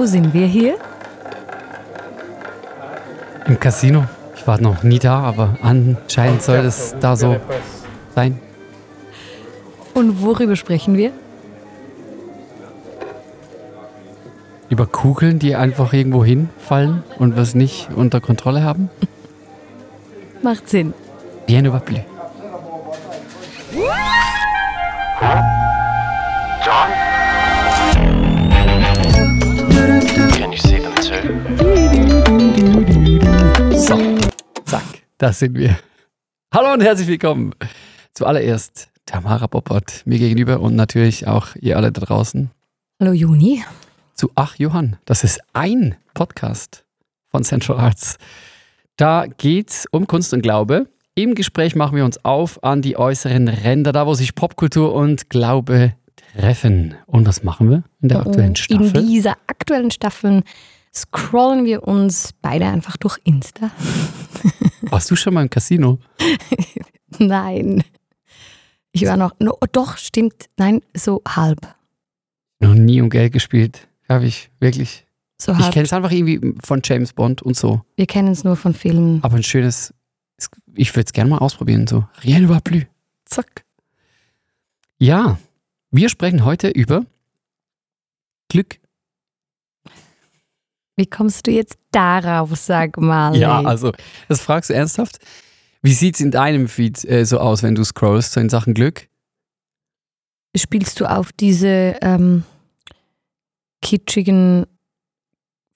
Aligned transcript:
Wo 0.00 0.06
sind 0.06 0.32
wir 0.32 0.46
hier? 0.46 0.78
Im 3.46 3.60
Casino. 3.60 4.06
Ich 4.34 4.46
war 4.46 4.58
noch 4.58 4.82
nie 4.82 4.98
da, 4.98 5.18
aber 5.20 5.58
anscheinend 5.60 6.40
soll 6.40 6.60
es 6.60 6.94
da 6.98 7.16
so 7.16 7.36
sein. 8.14 8.40
Und 9.92 10.22
worüber 10.22 10.56
sprechen 10.56 10.96
wir? 10.96 11.12
Über 14.70 14.86
Kugeln, 14.86 15.38
die 15.38 15.54
einfach 15.54 15.92
irgendwo 15.92 16.24
hinfallen 16.24 17.02
und 17.18 17.36
was 17.36 17.54
nicht 17.54 17.90
unter 17.94 18.22
Kontrolle 18.22 18.64
haben? 18.64 18.88
Macht 20.42 20.70
Sinn. 20.70 20.94
Bien 21.46 21.62
ne 21.62 21.72
zack, 35.20 35.28
da 35.28 35.32
sind 35.32 35.56
wir. 35.56 35.78
Hallo 36.52 36.72
und 36.72 36.80
herzlich 36.82 37.06
willkommen. 37.08 37.54
Zuallererst 38.14 38.88
Tamara 39.06 39.46
Boppert 39.46 40.02
mir 40.06 40.18
gegenüber 40.18 40.60
und 40.60 40.74
natürlich 40.74 41.26
auch 41.26 41.54
ihr 41.56 41.76
alle 41.76 41.92
da 41.92 42.00
draußen 42.00 42.50
Hallo 43.00 43.12
Juni. 43.12 43.62
zu 44.14 44.30
Ach 44.34 44.56
Johann. 44.56 44.96
Das 45.04 45.22
ist 45.22 45.40
ein 45.52 45.96
Podcast 46.14 46.84
von 47.26 47.44
Central 47.44 47.78
Arts. 47.78 48.16
Da 48.96 49.26
geht's 49.26 49.86
um 49.90 50.06
Kunst 50.06 50.32
und 50.32 50.42
Glaube. 50.42 50.86
Im 51.14 51.34
Gespräch 51.34 51.74
machen 51.76 51.96
wir 51.96 52.04
uns 52.04 52.24
auf 52.24 52.62
an 52.64 52.82
die 52.82 52.96
äußeren 52.96 53.48
Ränder, 53.48 53.92
da 53.92 54.06
wo 54.06 54.14
sich 54.14 54.34
Popkultur 54.34 54.94
und 54.94 55.28
Glaube 55.28 55.94
treffen. 56.34 56.94
Und 57.06 57.26
was 57.26 57.42
machen 57.42 57.68
wir 57.70 57.82
in 58.00 58.08
der 58.08 58.20
aktuellen 58.20 58.50
In 58.50 58.56
Staffel? 58.56 59.06
dieser 59.06 59.36
aktuellen 59.46 59.90
Staffel 59.90 60.42
scrollen 60.94 61.64
wir 61.64 61.86
uns 61.86 62.32
beide 62.42 62.66
einfach 62.66 62.96
durch 62.96 63.18
Insta. 63.24 63.70
Warst 64.82 65.10
du 65.10 65.16
schon 65.16 65.34
mal 65.34 65.42
im 65.42 65.50
Casino? 65.50 65.98
Nein. 67.18 67.84
Ich 68.92 69.06
war 69.06 69.16
noch, 69.16 69.32
no, 69.38 69.56
doch, 69.72 69.96
stimmt, 69.98 70.46
nein, 70.56 70.80
so 70.96 71.22
halb. 71.26 71.74
Noch 72.58 72.74
nie 72.74 73.00
um 73.00 73.08
Geld 73.08 73.32
gespielt. 73.32 73.86
Habe 74.08 74.26
ich 74.26 74.50
wirklich. 74.58 75.06
So 75.40 75.52
Ich 75.52 75.58
halb. 75.58 75.72
kenne 75.72 75.84
es 75.84 75.92
einfach 75.92 76.10
irgendwie 76.10 76.54
von 76.62 76.80
James 76.84 77.12
Bond 77.12 77.40
und 77.42 77.56
so. 77.56 77.82
wir 77.96 78.06
kennen 78.06 78.28
es 78.32 78.42
nur 78.44 78.56
von 78.56 78.74
Filmen. 78.74 79.22
Aber 79.22 79.36
ein 79.36 79.42
schönes, 79.44 79.94
ich 80.74 80.92
würde 80.94 81.06
es 81.06 81.12
gerne 81.12 81.30
mal 81.30 81.38
ausprobieren. 81.38 81.86
So, 81.86 82.04
rien 82.24 82.42
ne 82.42 82.48
va 82.48 82.58
plus. 82.60 82.82
Zack. 83.26 83.64
Ja, 84.98 85.38
wir 85.92 86.08
sprechen 86.08 86.44
heute 86.44 86.68
über 86.68 87.06
Glück. 88.48 88.79
Wie 91.00 91.06
kommst 91.06 91.46
du 91.46 91.50
jetzt 91.50 91.78
darauf, 91.92 92.54
sag 92.56 92.98
mal? 92.98 93.34
Ja, 93.34 93.62
also, 93.62 93.90
das 94.28 94.42
fragst 94.42 94.68
du 94.68 94.74
ernsthaft? 94.74 95.16
Wie 95.80 95.94
sieht 95.94 96.16
es 96.16 96.20
in 96.20 96.30
deinem 96.30 96.68
Feed 96.68 97.02
äh, 97.06 97.24
so 97.24 97.38
aus, 97.38 97.62
wenn 97.62 97.74
du 97.74 97.82
scrollst, 97.84 98.34
so 98.34 98.40
in 98.40 98.50
Sachen 98.50 98.74
Glück? 98.74 99.08
Spielst 100.54 101.00
du 101.00 101.06
auf 101.06 101.32
diese 101.32 101.96
ähm, 102.02 102.44
kitschigen 103.80 104.66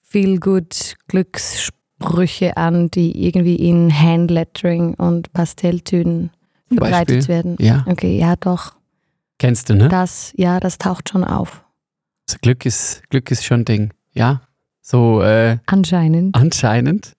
Feel-Good-Glückssprüche 0.03 2.55
an, 2.55 2.91
die 2.91 3.25
irgendwie 3.25 3.55
in 3.55 3.91
Handlettering 3.91 4.93
und 4.93 5.33
Pastelltönen 5.33 6.29
verbreitet 6.67 7.17
Beispiel? 7.17 7.27
werden? 7.27 7.55
Ja, 7.59 7.83
Okay, 7.87 8.15
ja 8.19 8.35
doch. 8.35 8.75
kennst 9.39 9.71
du, 9.71 9.73
ne? 9.73 9.89
Das, 9.89 10.33
ja, 10.35 10.59
das 10.59 10.77
taucht 10.77 11.09
schon 11.09 11.23
auf. 11.23 11.65
Also 12.29 12.37
Glück 12.43 12.63
ist, 12.67 13.01
Glück 13.09 13.31
ist 13.31 13.43
schon 13.43 13.61
ein 13.61 13.65
Ding. 13.65 13.91
Ja, 14.13 14.41
so 14.87 15.21
äh, 15.23 15.57
Anscheinend. 15.65 16.35
anscheinend. 16.35 17.13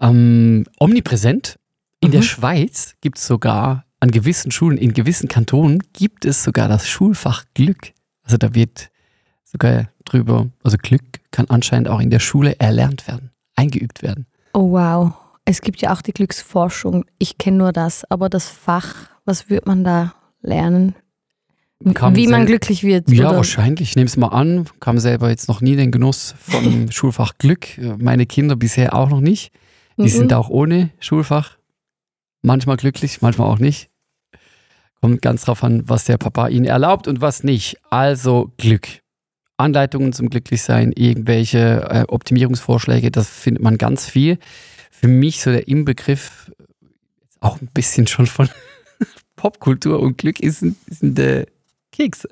Ähm, 0.00 0.66
omnipräsent. 0.78 1.58
In 2.00 2.10
der 2.10 2.20
Mhm. 2.20 2.24
Schweiz 2.24 2.94
gibt 3.00 3.16
es 3.18 3.26
sogar 3.26 3.86
an 4.00 4.10
gewissen 4.10 4.50
Schulen, 4.50 4.76
in 4.76 4.92
gewissen 4.92 5.28
Kantonen 5.28 5.82
gibt 5.94 6.26
es 6.26 6.44
sogar 6.44 6.68
das 6.68 6.86
Schulfach 6.86 7.44
Glück. 7.54 7.92
Also 8.22 8.36
da 8.36 8.54
wird 8.54 8.90
sogar 9.44 9.88
drüber, 10.04 10.48
also 10.62 10.76
Glück 10.76 11.02
kann 11.30 11.46
anscheinend 11.48 11.88
auch 11.88 12.00
in 12.00 12.10
der 12.10 12.18
Schule 12.18 12.60
erlernt 12.60 13.08
werden, 13.08 13.30
eingeübt 13.56 14.02
werden. 14.02 14.26
Oh 14.52 14.72
wow. 14.72 15.14
Es 15.46 15.62
gibt 15.62 15.80
ja 15.80 15.94
auch 15.94 16.02
die 16.02 16.12
Glücksforschung. 16.12 17.06
Ich 17.18 17.38
kenne 17.38 17.56
nur 17.56 17.72
das, 17.72 18.04
aber 18.10 18.28
das 18.28 18.50
Fach, 18.50 18.94
was 19.24 19.48
wird 19.48 19.64
man 19.66 19.82
da 19.82 20.12
lernen? 20.42 20.94
Wie 21.80 22.26
man 22.26 22.46
glücklich 22.46 22.82
wird. 22.84 23.10
Ja, 23.10 23.28
oder? 23.28 23.36
wahrscheinlich. 23.38 23.90
Ich 23.90 23.96
nehme 23.96 24.06
es 24.06 24.16
mal 24.16 24.28
an. 24.28 24.66
Kam 24.80 24.98
selber 24.98 25.28
jetzt 25.28 25.46
noch 25.48 25.60
nie 25.60 25.76
den 25.76 25.90
Genuss 25.90 26.34
vom 26.38 26.90
Schulfach 26.90 27.34
Glück. 27.38 27.66
Meine 27.98 28.26
Kinder 28.26 28.56
bisher 28.56 28.94
auch 28.94 29.10
noch 29.10 29.20
nicht. 29.20 29.52
Die 29.98 30.02
Mhm. 30.04 30.08
sind 30.08 30.32
auch 30.34 30.48
ohne 30.48 30.90
Schulfach. 31.00 31.58
Manchmal 32.42 32.76
glücklich, 32.76 33.20
manchmal 33.22 33.48
auch 33.50 33.58
nicht. 33.58 33.90
Kommt 35.00 35.20
ganz 35.22 35.44
drauf 35.44 35.62
an, 35.64 35.88
was 35.88 36.04
der 36.04 36.16
Papa 36.16 36.48
ihnen 36.48 36.64
erlaubt 36.64 37.08
und 37.08 37.20
was 37.20 37.44
nicht. 37.44 37.76
Also 37.90 38.52
Glück. 38.56 38.88
Anleitungen 39.58 40.12
zum 40.12 40.28
Glücklichsein, 40.30 40.92
irgendwelche 40.92 41.88
äh, 41.90 42.04
Optimierungsvorschläge, 42.08 43.10
das 43.10 43.28
findet 43.28 43.62
man 43.62 43.78
ganz 43.78 44.06
viel. 44.06 44.38
Für 44.90 45.08
mich 45.08 45.40
so 45.42 45.50
der 45.50 45.66
Inbegriff, 45.68 46.50
auch 47.40 47.60
ein 47.60 47.68
bisschen 47.72 48.06
schon 48.06 48.26
von 48.26 48.48
Popkultur 49.36 50.00
und 50.00 50.18
Glück, 50.18 50.40
ist, 50.40 50.62
ein- 50.62 50.76
sind 50.90 51.18
äh, 51.18 51.46
Kekse. 51.96 52.28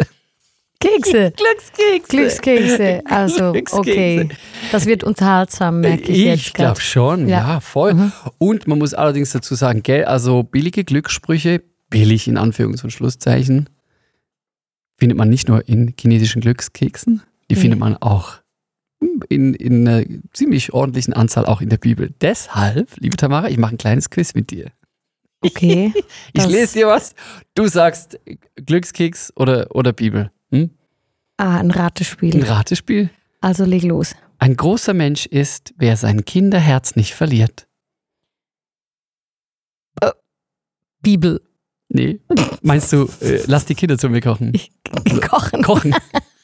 Kekse. 0.80 1.32
Glückskekse. 1.36 2.08
Glückskekse. 2.08 3.02
Also, 3.06 3.52
Glückskekse. 3.52 3.80
okay. 3.91 4.28
Das 4.72 4.86
wird 4.86 5.04
unterhaltsam, 5.04 5.80
merke 5.80 6.10
ich, 6.12 6.19
jetzt 6.19 6.41
Ich 6.48 6.52
glaube 6.52 6.80
schon, 6.80 7.28
ja, 7.28 7.54
Ja. 7.54 7.60
voll. 7.60 7.94
Mhm. 7.94 8.12
Und 8.38 8.66
man 8.66 8.78
muss 8.78 8.92
allerdings 8.94 9.30
dazu 9.32 9.54
sagen, 9.54 9.82
gell, 9.82 10.04
also 10.04 10.42
billige 10.42 10.84
Glückssprüche, 10.84 11.62
billig 11.91 12.28
in 12.28 12.36
Anführungs- 12.38 12.82
und 12.84 12.91
Schlusszeichen, 12.91 13.69
findet 14.98 15.16
man 15.16 15.28
nicht 15.30 15.48
nur 15.48 15.66
in 15.69 15.94
chinesischen 15.98 16.41
Glückskeksen, 16.42 17.22
die 17.50 17.54
Nee. 17.54 17.60
findet 17.60 17.80
man 17.80 17.97
auch 17.97 18.34
in, 19.28 19.54
in 19.54 19.86
einer 19.86 20.04
ziemlich 20.32 20.72
ordentlichen 20.72 21.12
Anzahl 21.14 21.47
auch 21.47 21.60
in 21.60 21.69
der 21.69 21.76
Bibel. 21.78 22.12
Deshalb, 22.20 22.91
liebe 22.98 23.16
Tamara, 23.16 23.48
ich 23.48 23.58
mache 23.58 23.74
ein 23.74 23.78
kleines 23.78 24.10
Quiz 24.10 24.34
mit 24.34 24.50
dir. 24.50 24.70
Okay. 25.44 25.93
Ich 26.32 26.47
lese 26.47 26.75
dir 26.75 26.87
was, 26.88 27.15
du 27.55 27.69
sagst 27.69 28.19
Glückskeks 28.56 29.32
oder, 29.37 29.75
oder 29.75 29.93
Bibel. 29.93 30.31
Hm? 30.50 30.71
Ah, 31.37 31.59
ein 31.59 31.66
Ein 31.66 31.71
Ratespiel. 31.71 32.44
Ratespiel. 32.44 33.10
Also 33.41 33.65
leg 33.65 33.83
los. 33.83 34.15
Ein 34.38 34.56
großer 34.56 34.94
Mensch 34.94 35.27
ist, 35.27 35.75
wer 35.77 35.97
sein 35.97 36.25
Kinderherz 36.25 36.97
nicht 36.97 37.15
verliert. 37.15 37.66
Bibel. 41.04 41.41
Nee. 41.88 42.19
Meinst 42.62 42.93
du, 42.93 43.09
äh, 43.21 43.43
lass 43.47 43.66
die 43.66 43.75
Kinder 43.75 43.99
zu 43.99 44.09
mir 44.09 44.21
kochen? 44.21 44.53
Kochen. 45.21 45.62
Kochen. 45.62 45.94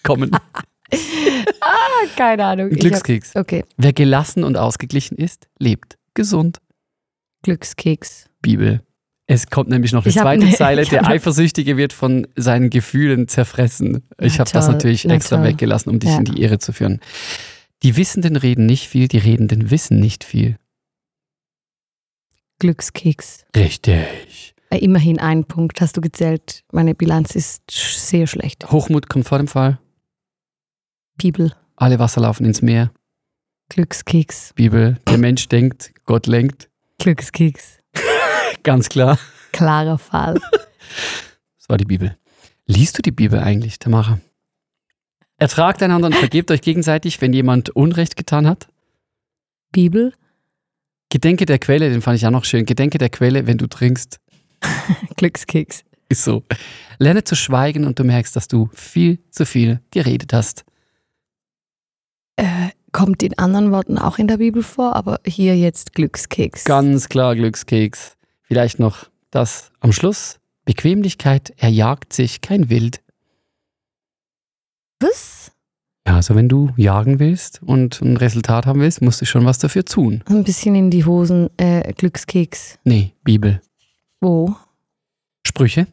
Kommen. 0.04 0.30
Keine 2.16 2.44
Ahnung. 2.44 2.68
Ich 2.68 2.74
hab, 2.74 2.80
Glückskeks. 2.80 3.34
okay. 3.34 3.64
Wer 3.76 3.92
gelassen 3.92 4.44
und 4.44 4.56
ausgeglichen 4.56 5.16
ist, 5.16 5.48
lebt 5.58 5.98
gesund. 6.14 6.58
Glückskeks. 7.42 8.28
Bibel. 8.42 8.82
Es 9.32 9.46
kommt 9.48 9.68
nämlich 9.70 9.92
noch 9.92 10.04
eine 10.04 10.12
zweite 10.12 10.44
ne- 10.44 10.54
Zeile. 10.56 10.84
Der 10.86 11.02
ne- 11.02 11.08
Eifersüchtige 11.08 11.76
wird 11.76 11.92
von 11.92 12.26
seinen 12.34 12.68
Gefühlen 12.68 13.28
zerfressen. 13.28 14.02
Ich 14.20 14.34
Na 14.34 14.40
habe 14.40 14.50
das 14.50 14.66
natürlich 14.66 15.04
na 15.04 15.14
extra 15.14 15.36
toll. 15.36 15.46
weggelassen, 15.46 15.90
um 15.90 16.00
dich 16.00 16.10
Ja. 16.10 16.18
in 16.18 16.24
die 16.24 16.42
Irre 16.42 16.58
zu 16.58 16.72
führen. 16.72 16.98
Die 17.84 17.96
Wissenden 17.96 18.34
reden 18.36 18.66
nicht 18.66 18.88
viel, 18.88 19.06
die 19.06 19.18
Redenden 19.18 19.70
wissen 19.70 20.00
nicht 20.00 20.24
viel. 20.24 20.56
Glückskeks. 22.58 23.44
Richtig. 23.56 24.54
Äh, 24.70 24.78
immerhin 24.78 25.18
ein 25.18 25.44
Punkt 25.44 25.80
hast 25.80 25.96
du 25.96 26.00
gezählt. 26.00 26.62
Meine 26.72 26.94
Bilanz 26.94 27.34
ist 27.34 27.62
sehr 27.70 28.26
schlecht. 28.26 28.70
Hochmut 28.70 29.08
kommt 29.08 29.26
vor 29.26 29.38
dem 29.38 29.48
Fall. 29.48 29.78
Bibel. 31.16 31.52
Alle 31.76 31.98
Wasser 31.98 32.20
laufen 32.20 32.44
ins 32.44 32.62
Meer. 32.62 32.92
Glückskeks. 33.70 34.52
Bibel. 34.54 34.98
Der 35.08 35.18
Mensch 35.18 35.48
denkt, 35.48 35.92
Gott 36.04 36.26
lenkt. 36.26 36.68
Glückskeks. 36.98 37.78
Ganz 38.62 38.88
klar. 38.88 39.18
Klarer 39.52 39.98
Fall. 39.98 40.34
Das 41.58 41.68
war 41.68 41.76
die 41.76 41.84
Bibel. 41.84 42.16
Liest 42.66 42.98
du 42.98 43.02
die 43.02 43.10
Bibel 43.10 43.40
eigentlich, 43.40 43.78
Tamara? 43.78 44.20
Ertragt 45.36 45.82
einander 45.82 46.08
und 46.08 46.14
vergebt 46.14 46.50
euch 46.50 46.60
gegenseitig, 46.60 47.20
wenn 47.20 47.32
jemand 47.32 47.70
Unrecht 47.70 48.16
getan 48.16 48.46
hat. 48.46 48.68
Bibel. 49.72 50.12
Gedenke 51.08 51.46
der 51.46 51.58
Quelle, 51.58 51.90
den 51.90 52.02
fand 52.02 52.18
ich 52.18 52.26
auch 52.26 52.30
noch 52.30 52.44
schön. 52.44 52.66
Gedenke 52.66 52.98
der 52.98 53.08
Quelle, 53.08 53.46
wenn 53.46 53.58
du 53.58 53.66
trinkst. 53.66 54.20
Glückskeks. 55.16 55.82
Ist 56.08 56.24
so. 56.24 56.44
Lerne 56.98 57.24
zu 57.24 57.36
schweigen 57.36 57.86
und 57.86 57.98
du 57.98 58.04
merkst, 58.04 58.36
dass 58.36 58.48
du 58.48 58.68
viel 58.72 59.18
zu 59.30 59.46
viel 59.46 59.80
geredet 59.90 60.32
hast. 60.32 60.64
Äh, 62.36 62.70
kommt 62.92 63.22
in 63.22 63.38
anderen 63.38 63.70
Worten 63.70 63.96
auch 63.96 64.18
in 64.18 64.28
der 64.28 64.38
Bibel 64.38 64.62
vor, 64.62 64.96
aber 64.96 65.20
hier 65.24 65.56
jetzt 65.56 65.94
Glückskeks. 65.94 66.64
Ganz 66.64 67.08
klar 67.08 67.34
Glückskeks. 67.34 68.16
Vielleicht 68.50 68.80
noch 68.80 69.06
das 69.30 69.70
am 69.78 69.92
Schluss. 69.92 70.40
Bequemlichkeit 70.64 71.50
erjagt 71.56 72.12
sich 72.12 72.40
kein 72.40 72.68
Wild. 72.68 73.00
Was? 74.98 75.52
Ja, 76.04 76.16
Also 76.16 76.34
wenn 76.34 76.48
du 76.48 76.72
jagen 76.76 77.20
willst 77.20 77.62
und 77.62 78.00
ein 78.02 78.16
Resultat 78.16 78.66
haben 78.66 78.80
willst, 78.80 79.02
musst 79.02 79.20
du 79.20 79.24
schon 79.24 79.44
was 79.44 79.60
dafür 79.60 79.84
tun. 79.84 80.24
Ein 80.26 80.42
bisschen 80.42 80.74
in 80.74 80.90
die 80.90 81.04
Hosen, 81.04 81.48
äh, 81.58 81.92
Glückskeks. 81.92 82.80
Nee, 82.82 83.12
Bibel. 83.22 83.62
Wo? 84.20 84.56
Sprüche. 85.46 85.86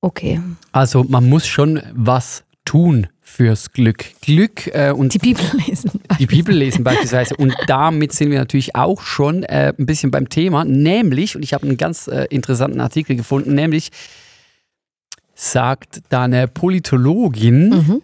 Okay. 0.00 0.40
Also 0.72 1.04
man 1.04 1.28
muss 1.28 1.46
schon 1.46 1.82
was 1.92 2.42
tun 2.66 3.06
fürs 3.22 3.72
Glück. 3.72 4.04
Glück 4.20 4.66
äh, 4.74 4.90
und 4.92 5.14
Die 5.14 5.18
Bibel 5.18 5.42
lesen. 5.66 5.90
die 6.18 6.26
Bibel 6.26 6.54
lesen 6.54 6.84
beispielsweise. 6.84 7.34
Und 7.36 7.54
damit 7.66 8.12
sind 8.12 8.30
wir 8.30 8.38
natürlich 8.38 8.76
auch 8.76 9.00
schon 9.02 9.42
äh, 9.44 9.72
ein 9.78 9.86
bisschen 9.86 10.10
beim 10.10 10.28
Thema, 10.28 10.64
nämlich, 10.66 11.34
und 11.36 11.42
ich 11.42 11.54
habe 11.54 11.66
einen 11.66 11.78
ganz 11.78 12.06
äh, 12.08 12.26
interessanten 12.30 12.80
Artikel 12.80 13.16
gefunden, 13.16 13.54
nämlich 13.54 13.90
sagt 15.34 16.00
da 16.08 16.24
eine 16.24 16.48
Politologin, 16.48 17.68
Mhm. 17.70 18.02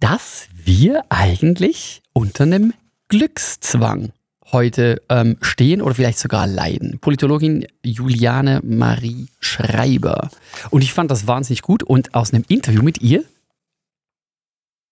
dass 0.00 0.48
wir 0.64 1.02
eigentlich 1.08 2.02
unter 2.12 2.44
einem 2.44 2.72
Glückszwang 3.08 4.12
heute 4.50 5.02
ähm, 5.10 5.36
stehen 5.42 5.82
oder 5.82 5.94
vielleicht 5.94 6.18
sogar 6.18 6.46
leiden. 6.46 6.98
Politologin 7.00 7.66
Juliane 7.84 8.60
Marie 8.64 9.26
Schreiber. 9.40 10.30
Und 10.70 10.82
ich 10.82 10.94
fand 10.94 11.10
das 11.10 11.26
wahnsinnig 11.26 11.60
gut. 11.60 11.82
Und 11.82 12.14
aus 12.14 12.32
einem 12.32 12.44
Interview 12.48 12.82
mit 12.82 13.02
ihr, 13.02 13.24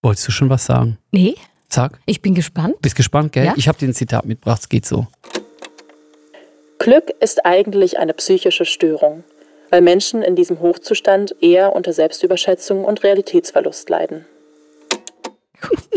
wolltest 0.03 0.29
du 0.29 0.33
schon 0.33 0.51
was 0.51 0.67
sagen? 0.67 0.99
Nee, 1.11 1.35
Sag. 1.69 1.99
ich 2.07 2.23
bin 2.23 2.35
gespannt. 2.35 2.81
Bist 2.83 2.97
gespannt, 2.97 3.33
gell? 3.33 3.47
Ja. 3.47 3.55
Ich 3.57 3.69
habe 3.69 3.79
dir 3.79 3.89
ein 3.89 3.95
Zitat 3.95 4.25
mitgebracht, 4.25 4.61
es 4.63 4.69
geht 4.69 4.87
so. 4.87 5.07
Glück 6.79 7.11
ist 7.21 7.45
eigentlich 7.45 7.99
eine 7.99 8.13
psychische 8.15 8.65
Störung, 8.65 9.25
weil 9.71 9.81
Menschen 9.81 10.23
in 10.23 10.37
diesem 10.37 10.61
Hochzustand 10.61 11.35
eher 11.41 11.75
unter 11.75 11.93
Selbstüberschätzung 11.93 12.85
und 12.85 13.03
Realitätsverlust 13.03 13.89
leiden. 13.91 14.25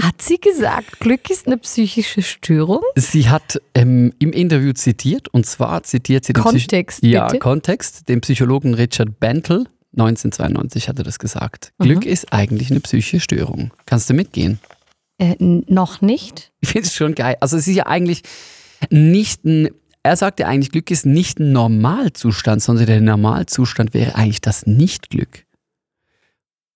Hat 0.00 0.22
sie 0.22 0.38
gesagt, 0.38 1.00
Glück 1.00 1.30
ist 1.30 1.46
eine 1.46 1.56
psychische 1.58 2.22
Störung? 2.22 2.80
Sie 2.94 3.28
hat 3.28 3.60
ähm, 3.74 4.12
im 4.18 4.32
Interview 4.32 4.72
zitiert, 4.72 5.28
und 5.28 5.46
zwar 5.46 5.82
zitiert 5.82 6.24
sie 6.24 6.32
den 6.32 6.44
Psych- 6.44 6.68
Kontext, 6.68 7.02
ja, 7.02 7.26
bitte. 7.26 7.38
Kontext, 7.40 8.08
den 8.08 8.20
Psychologen 8.20 8.74
Richard 8.74 9.18
Bentel, 9.18 9.66
1992 9.96 10.88
hat 10.88 10.98
er 10.98 11.04
das 11.04 11.18
gesagt. 11.18 11.72
Mhm. 11.78 11.84
Glück 11.84 12.06
ist 12.06 12.32
eigentlich 12.32 12.70
eine 12.70 12.80
psychische 12.80 13.20
Störung. 13.20 13.70
Kannst 13.86 14.10
du 14.10 14.14
mitgehen? 14.14 14.58
Äh, 15.18 15.36
noch 15.38 16.00
nicht. 16.00 16.52
Ich 16.60 16.70
finde 16.70 16.88
es 16.88 16.94
schon 16.94 17.14
geil. 17.14 17.36
Also 17.40 17.56
es 17.56 17.68
ist 17.68 17.76
ja 17.76 17.86
eigentlich 17.86 18.22
nicht 18.90 19.44
ein, 19.44 19.70
er 20.02 20.16
sagt 20.16 20.40
ja 20.40 20.48
eigentlich, 20.48 20.70
Glück 20.70 20.90
ist 20.90 21.06
nicht 21.06 21.38
ein 21.38 21.52
Normalzustand, 21.52 22.62
sondern 22.62 22.86
der 22.86 23.00
Normalzustand 23.00 23.94
wäre 23.94 24.16
eigentlich 24.16 24.40
das 24.40 24.66
Nicht-Glück. 24.66 25.44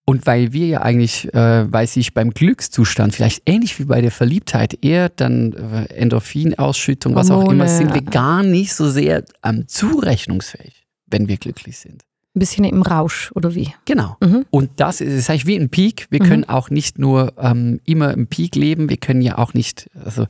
Und 0.05 0.27
weil 0.27 0.53
wir 0.53 0.67
ja 0.67 0.83
eigentlich, 0.83 1.33
äh, 1.35 1.73
weil 1.73 1.87
sich 1.87 2.15
beim 2.15 2.31
Glückszustand, 2.31 3.15
vielleicht 3.15 3.43
ähnlich 3.47 3.79
wie 3.79 3.85
bei 3.85 4.01
der 4.01 4.11
Verliebtheit, 4.11 4.85
eher 4.85 5.09
dann 5.09 5.53
äh, 5.53 5.85
Endorphinausschüttung, 5.95 7.15
was 7.15 7.31
auch 7.31 7.43
immer, 7.43 7.67
Hormone. 7.67 7.69
sind 7.69 7.95
wir 7.95 8.03
gar 8.03 8.43
nicht 8.43 8.75
so 8.75 8.91
sehr 8.91 9.25
ähm, 9.45 9.69
zurechnungsfähig, 9.69 10.85
wenn 11.07 11.29
wir 11.29 11.37
glücklich 11.37 11.79
sind. 11.79 12.03
Ein 12.35 12.39
bisschen 12.41 12.65
im 12.65 12.83
Rausch 12.83 13.33
oder 13.35 13.55
wie? 13.57 13.75
Genau. 13.87 14.17
Mhm. 14.21 14.47
Und 14.51 14.71
das 14.77 15.01
ist, 15.01 15.13
ist 15.13 15.31
eigentlich 15.31 15.47
wie 15.47 15.57
ein 15.57 15.69
Peak. 15.69 16.07
Wir 16.11 16.23
Mhm. 16.23 16.29
können 16.29 16.49
auch 16.49 16.71
nicht 16.71 16.99
nur 16.99 17.33
ähm, 17.39 17.81
immer 17.85 18.13
im 18.15 18.29
Peak 18.29 18.55
leben, 18.55 18.89
wir 18.89 18.99
können 18.99 19.21
ja 19.21 19.37
auch 19.39 19.53
nicht, 19.55 19.91
also 20.05 20.27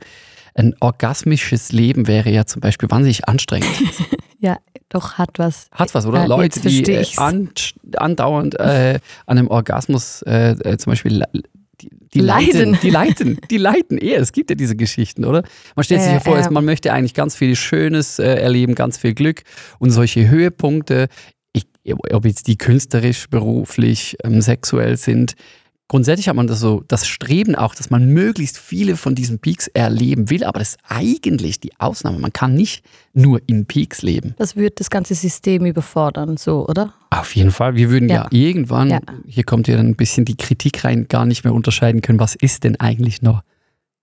ein 0.55 0.75
orgasmisches 0.79 1.71
Leben 1.71 2.07
wäre 2.07 2.29
ja 2.31 2.45
zum 2.45 2.59
Beispiel 2.61 2.89
wahnsinnig 2.89 3.27
anstrengend. 3.27 3.69
Ja, 4.43 4.57
doch 4.89 5.19
hat 5.19 5.37
was. 5.37 5.67
Hat 5.71 5.93
was, 5.93 6.07
oder? 6.07 6.21
Ja, 6.21 6.25
Leute, 6.25 6.61
die 6.61 6.81
äh, 6.91 7.05
andauernd 7.97 8.59
äh, 8.59 8.97
an 9.27 9.37
einem 9.37 9.47
Orgasmus 9.49 10.23
äh, 10.23 10.53
äh, 10.53 10.77
zum 10.77 10.93
Beispiel 10.93 11.23
die, 11.79 11.89
die 12.15 12.19
Leiden. 12.21 12.71
leiden. 12.71 12.77
Die 12.81 12.89
leiden, 12.89 13.39
die 13.51 13.57
leiden 13.57 13.97
eher. 13.99 14.19
Es 14.19 14.31
gibt 14.31 14.49
ja 14.49 14.55
diese 14.55 14.75
Geschichten, 14.75 15.25
oder? 15.25 15.43
Man 15.75 15.83
stellt 15.83 16.01
sich 16.01 16.09
Äh, 16.09 16.15
ja 16.15 16.19
vor, 16.21 16.39
äh. 16.39 16.49
man 16.49 16.65
möchte 16.65 16.91
eigentlich 16.91 17.13
ganz 17.13 17.35
viel 17.35 17.55
Schönes 17.55 18.17
äh, 18.17 18.23
erleben, 18.33 18.73
ganz 18.73 18.97
viel 18.97 19.13
Glück 19.13 19.43
und 19.77 19.91
solche 19.91 20.27
Höhepunkte, 20.27 21.07
ob 22.11 22.25
jetzt 22.25 22.47
die 22.47 22.57
künstlerisch, 22.57 23.27
beruflich, 23.29 24.17
ähm, 24.23 24.41
sexuell 24.41 24.97
sind. 24.97 25.33
Grundsätzlich 25.87 26.29
hat 26.29 26.37
man 26.37 26.47
das 26.47 26.61
so, 26.61 26.85
das 26.87 27.05
Streben 27.05 27.53
auch, 27.53 27.75
dass 27.75 27.89
man 27.89 28.05
möglichst 28.13 28.57
viele 28.57 28.95
von 28.95 29.13
diesen 29.13 29.39
Peaks 29.39 29.67
erleben 29.67 30.29
will, 30.29 30.45
aber 30.45 30.59
das 30.59 30.69
ist 30.75 30.77
eigentlich 30.87 31.59
die 31.59 31.77
Ausnahme. 31.81 32.17
Man 32.17 32.31
kann 32.31 32.53
nicht 32.55 32.85
nur 33.13 33.41
in 33.47 33.65
Peaks 33.65 34.01
leben. 34.01 34.33
Das 34.37 34.55
wird 34.55 34.79
das 34.79 34.89
ganze 34.89 35.15
System 35.15 35.65
überfordern, 35.65 36.37
so, 36.37 36.65
oder? 36.65 36.93
Auf 37.09 37.35
jeden 37.35 37.51
Fall. 37.51 37.75
Wir 37.75 37.89
würden 37.89 38.07
ja, 38.07 38.15
Ja. 38.23 38.27
irgendwann, 38.31 38.89
Ja. 38.89 39.01
hier 39.27 39.43
kommt 39.43 39.67
ja 39.67 39.75
dann 39.75 39.87
ein 39.87 39.95
bisschen 39.97 40.23
die 40.23 40.37
Kritik 40.37 40.85
rein, 40.85 41.07
gar 41.09 41.25
nicht 41.25 41.43
mehr 41.43 41.53
unterscheiden 41.53 42.01
können, 42.01 42.19
was 42.21 42.35
ist 42.35 42.63
denn 42.63 42.79
eigentlich 42.79 43.21
noch 43.21 43.41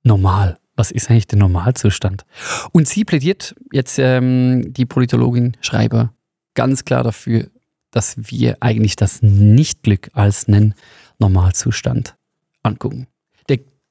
normal? 0.03 0.59
Was 0.77 0.91
ist 0.91 1.11
eigentlich 1.11 1.27
der 1.27 1.39
Normalzustand? 1.39 2.25
Und 2.73 2.87
sie 2.87 3.05
plädiert 3.07 3.55
jetzt, 3.73 3.99
ähm, 3.99 4.75
die 4.75 4.85
Politologin 4.85 5.57
Schreiber, 5.63 6.13
ganz 6.55 6.85
klar 6.85 7.03
dafür, 7.03 7.47
dass 7.91 8.15
wir 8.17 8.57
eigentlich 8.61 8.97
das 8.97 9.23
Nichtglück 9.23 10.11
als 10.13 10.49
einen 10.49 10.75
Normalzustand 11.19 12.15
angucken. 12.63 13.07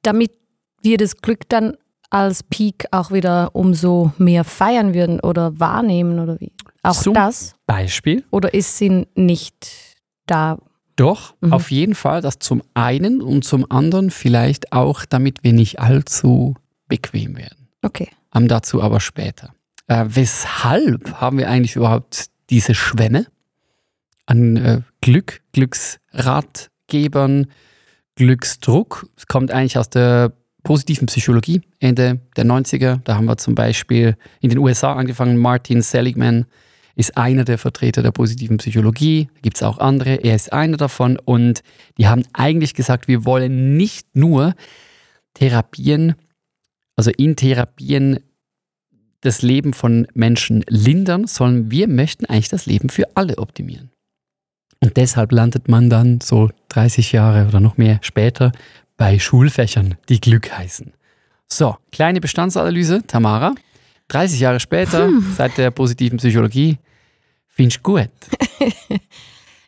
Damit 0.04 0.32
wir 0.84 0.98
das 0.98 1.18
Glück 1.18 1.50
dann 1.50 1.76
als 2.10 2.44
Peak 2.44 2.86
auch 2.92 3.12
wieder 3.12 3.54
umso 3.56 4.14
mehr 4.18 4.44
feiern 4.46 4.94
würden 4.94 5.20
oder 5.20 5.60
wahrnehmen 5.60 6.20
oder 6.20 6.40
wie? 6.40 6.54
Auch 6.84 6.94
Zum 7.02 7.14
das? 7.14 7.56
Beispiel 7.66 8.24
Oder 8.32 8.54
ist 8.54 8.78
sie 8.78 9.06
nicht 9.16 9.96
da? 10.26 10.60
Doch, 10.96 11.36
Mhm. 11.42 11.52
auf 11.52 11.72
jeden 11.72 11.96
Fall 11.96 12.22
das 12.22 12.40
zum 12.40 12.64
einen 12.74 13.22
und 13.22 13.44
zum 13.44 13.70
anderen 13.70 14.10
vielleicht 14.12 14.72
auch, 14.72 15.04
damit 15.04 15.44
wir 15.44 15.52
nicht 15.52 15.80
allzu 15.80 16.56
bequem 16.88 17.36
werden. 17.36 17.68
Okay. 17.84 18.08
Ähm, 18.34 18.48
dazu 18.48 18.82
aber 18.82 19.02
später. 19.02 19.54
Äh, 19.88 20.06
weshalb 20.08 21.20
haben 21.20 21.38
wir 21.38 21.50
eigentlich 21.50 21.76
überhaupt 21.76 22.28
diese 22.50 22.74
Schwemme 22.76 23.26
an 24.28 24.58
äh, 24.58 24.82
Glück, 25.02 25.42
Glücksratgebern, 25.54 27.48
Glücksdruck? 28.16 29.08
Es 29.18 29.26
kommt 29.26 29.52
eigentlich 29.52 29.78
aus 29.78 29.90
der 29.90 30.34
positiven 30.64 31.08
Psychologie 31.08 31.62
Ende 31.80 32.20
der 32.36 32.46
90er. 32.46 33.00
Da 33.04 33.16
haben 33.16 33.26
wir 33.26 33.38
zum 33.38 33.56
Beispiel 33.56 34.16
in 34.42 34.50
den 34.50 34.60
USA 34.60 34.94
angefangen. 34.94 35.38
Martin 35.38 35.82
Seligman 35.82 36.46
ist 36.96 37.16
einer 37.16 37.46
der 37.46 37.58
Vertreter 37.58 38.04
der 38.04 38.12
positiven 38.12 38.58
Psychologie. 38.58 39.30
Da 39.36 39.42
gibt 39.42 39.58
es 39.58 39.64
auch 39.64 39.78
andere. 39.78 40.16
Er 40.16 40.36
ist 40.36 40.52
einer 40.52 40.78
davon. 40.78 41.18
Und 41.24 41.62
die 41.98 42.08
haben 42.08 42.24
eigentlich 42.34 42.74
gesagt, 42.74 43.08
wir 43.08 43.24
wollen 43.24 43.78
nicht 43.78 44.16
nur 44.16 44.56
Therapien, 45.36 46.16
also 46.96 47.12
in 47.12 47.36
Therapien 47.36 48.20
das 49.22 49.42
Leben 49.42 49.74
von 49.74 50.08
Menschen 50.14 50.64
lindern, 50.68 51.28
sondern 51.28 51.72
wir 51.72 51.88
möchten 51.88 52.26
eigentlich 52.26 52.50
das 52.50 52.66
Leben 52.66 52.90
für 52.90 53.06
alle 53.16 53.38
optimieren. 53.38 53.92
Und 54.80 54.98
deshalb 54.98 55.32
landet 55.32 55.68
man 55.68 55.90
dann 55.90 56.22
so 56.22 56.50
30 56.70 57.12
Jahre 57.12 57.48
oder 57.48 57.60
noch 57.60 57.78
mehr 57.78 58.00
später 58.02 58.52
bei 58.96 59.20
Schulfächern, 59.20 59.96
die 60.10 60.20
Glück 60.20 60.52
heißen. 60.52 60.94
So, 61.48 61.78
kleine 61.92 62.22
Bestandsanalyse, 62.22 63.04
Tamara. 63.08 63.56
30 64.10 64.40
Jahre 64.40 64.60
später, 64.60 65.10
seit 65.36 65.58
der 65.58 65.72
positiven 65.72 66.18
Psychologie, 66.18 66.78
findest 67.48 67.80
du 67.80 67.84
gut. 67.84 68.10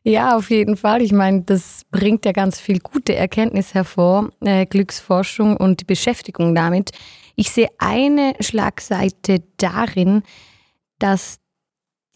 Ja, 0.04 0.38
auf 0.38 0.50
jeden 0.50 0.78
Fall. 0.78 1.02
Ich 1.02 1.12
meine, 1.12 1.42
das 1.42 1.82
bringt 1.92 2.26
ja 2.26 2.32
ganz 2.32 2.60
viel 2.60 2.80
gute 2.80 3.16
Erkenntnis 3.16 3.74
hervor, 3.74 4.30
äh, 4.40 4.66
Glücksforschung 4.66 5.58
und 5.58 5.82
die 5.82 5.86
Beschäftigung 5.86 6.56
damit. 6.56 6.92
Ich 7.36 7.52
sehe 7.52 7.68
eine 7.78 8.34
Schlagseite 8.40 9.44
darin, 9.58 10.24
dass 11.00 11.40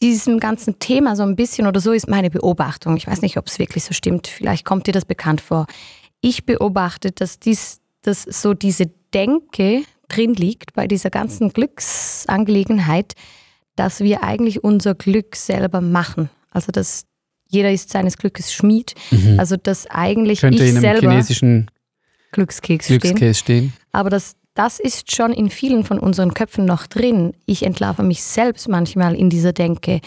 diesem 0.04 0.40
ganzen 0.40 0.80
Thema 0.80 1.16
so 1.16 1.24
ein 1.24 1.36
bisschen, 1.36 1.66
oder 1.66 1.80
so 1.80 1.94
ist 1.94 2.10
meine 2.10 2.30
Beobachtung, 2.30 2.98
ich 2.98 3.08
weiß 3.08 3.22
nicht, 3.22 3.38
ob 3.38 3.48
es 3.48 3.58
wirklich 3.58 3.86
so 3.86 3.94
stimmt, 3.94 4.28
vielleicht 4.28 4.66
kommt 4.66 4.86
dir 4.86 4.92
das 4.92 5.06
bekannt 5.06 5.40
vor. 5.40 5.66
Ich 6.20 6.46
beobachte, 6.46 7.12
dass 7.12 7.40
dies, 7.40 7.80
dass 8.02 8.24
so 8.24 8.54
diese 8.54 8.88
Denke 9.14 9.84
drin 10.10 10.34
liegt 10.34 10.74
bei 10.74 10.88
dieser 10.88 11.10
ganzen 11.10 11.54
Glücksangelegenheit, 11.54 13.14
dass 13.76 14.02
wir 14.02 14.24
eigentlich 14.24 14.64
unser 14.64 14.94
Glück 14.94 15.36
selber 15.36 15.82
machen. 15.82 16.30
Also 16.52 16.72
dass 16.72 17.06
jeder 17.48 17.72
ist 17.72 17.90
seines 17.90 18.18
Glückes 18.18 18.54
Schmied. 18.54 18.94
Also 19.38 19.56
dass 19.58 19.88
eigentlich 19.90 20.42
Mhm. 20.44 20.48
Könnte 20.48 20.64
ich 20.64 20.70
in 20.70 20.78
einem 20.78 20.82
selber 20.82 21.12
chinesischen 21.12 21.72
Glückskeks 22.32 22.86
stehen. 22.86 23.00
Glückscase 23.00 23.34
stehen. 23.36 23.74
Aber 23.92 24.10
das, 24.10 24.36
das 24.56 24.80
ist 24.80 25.12
schon 25.16 25.34
in 25.34 25.50
vielen 25.50 25.84
von 25.84 26.00
unseren 26.00 26.34
Köpfen 26.34 26.66
noch 26.66 26.86
drin. 26.88 27.34
Ich 27.46 27.64
entlarve 27.64 28.04
mich 28.04 28.24
selbst 28.24 28.68
manchmal 28.68 29.16
in 29.16 29.30
dieser 29.30 29.54
Denke, 29.54 30.00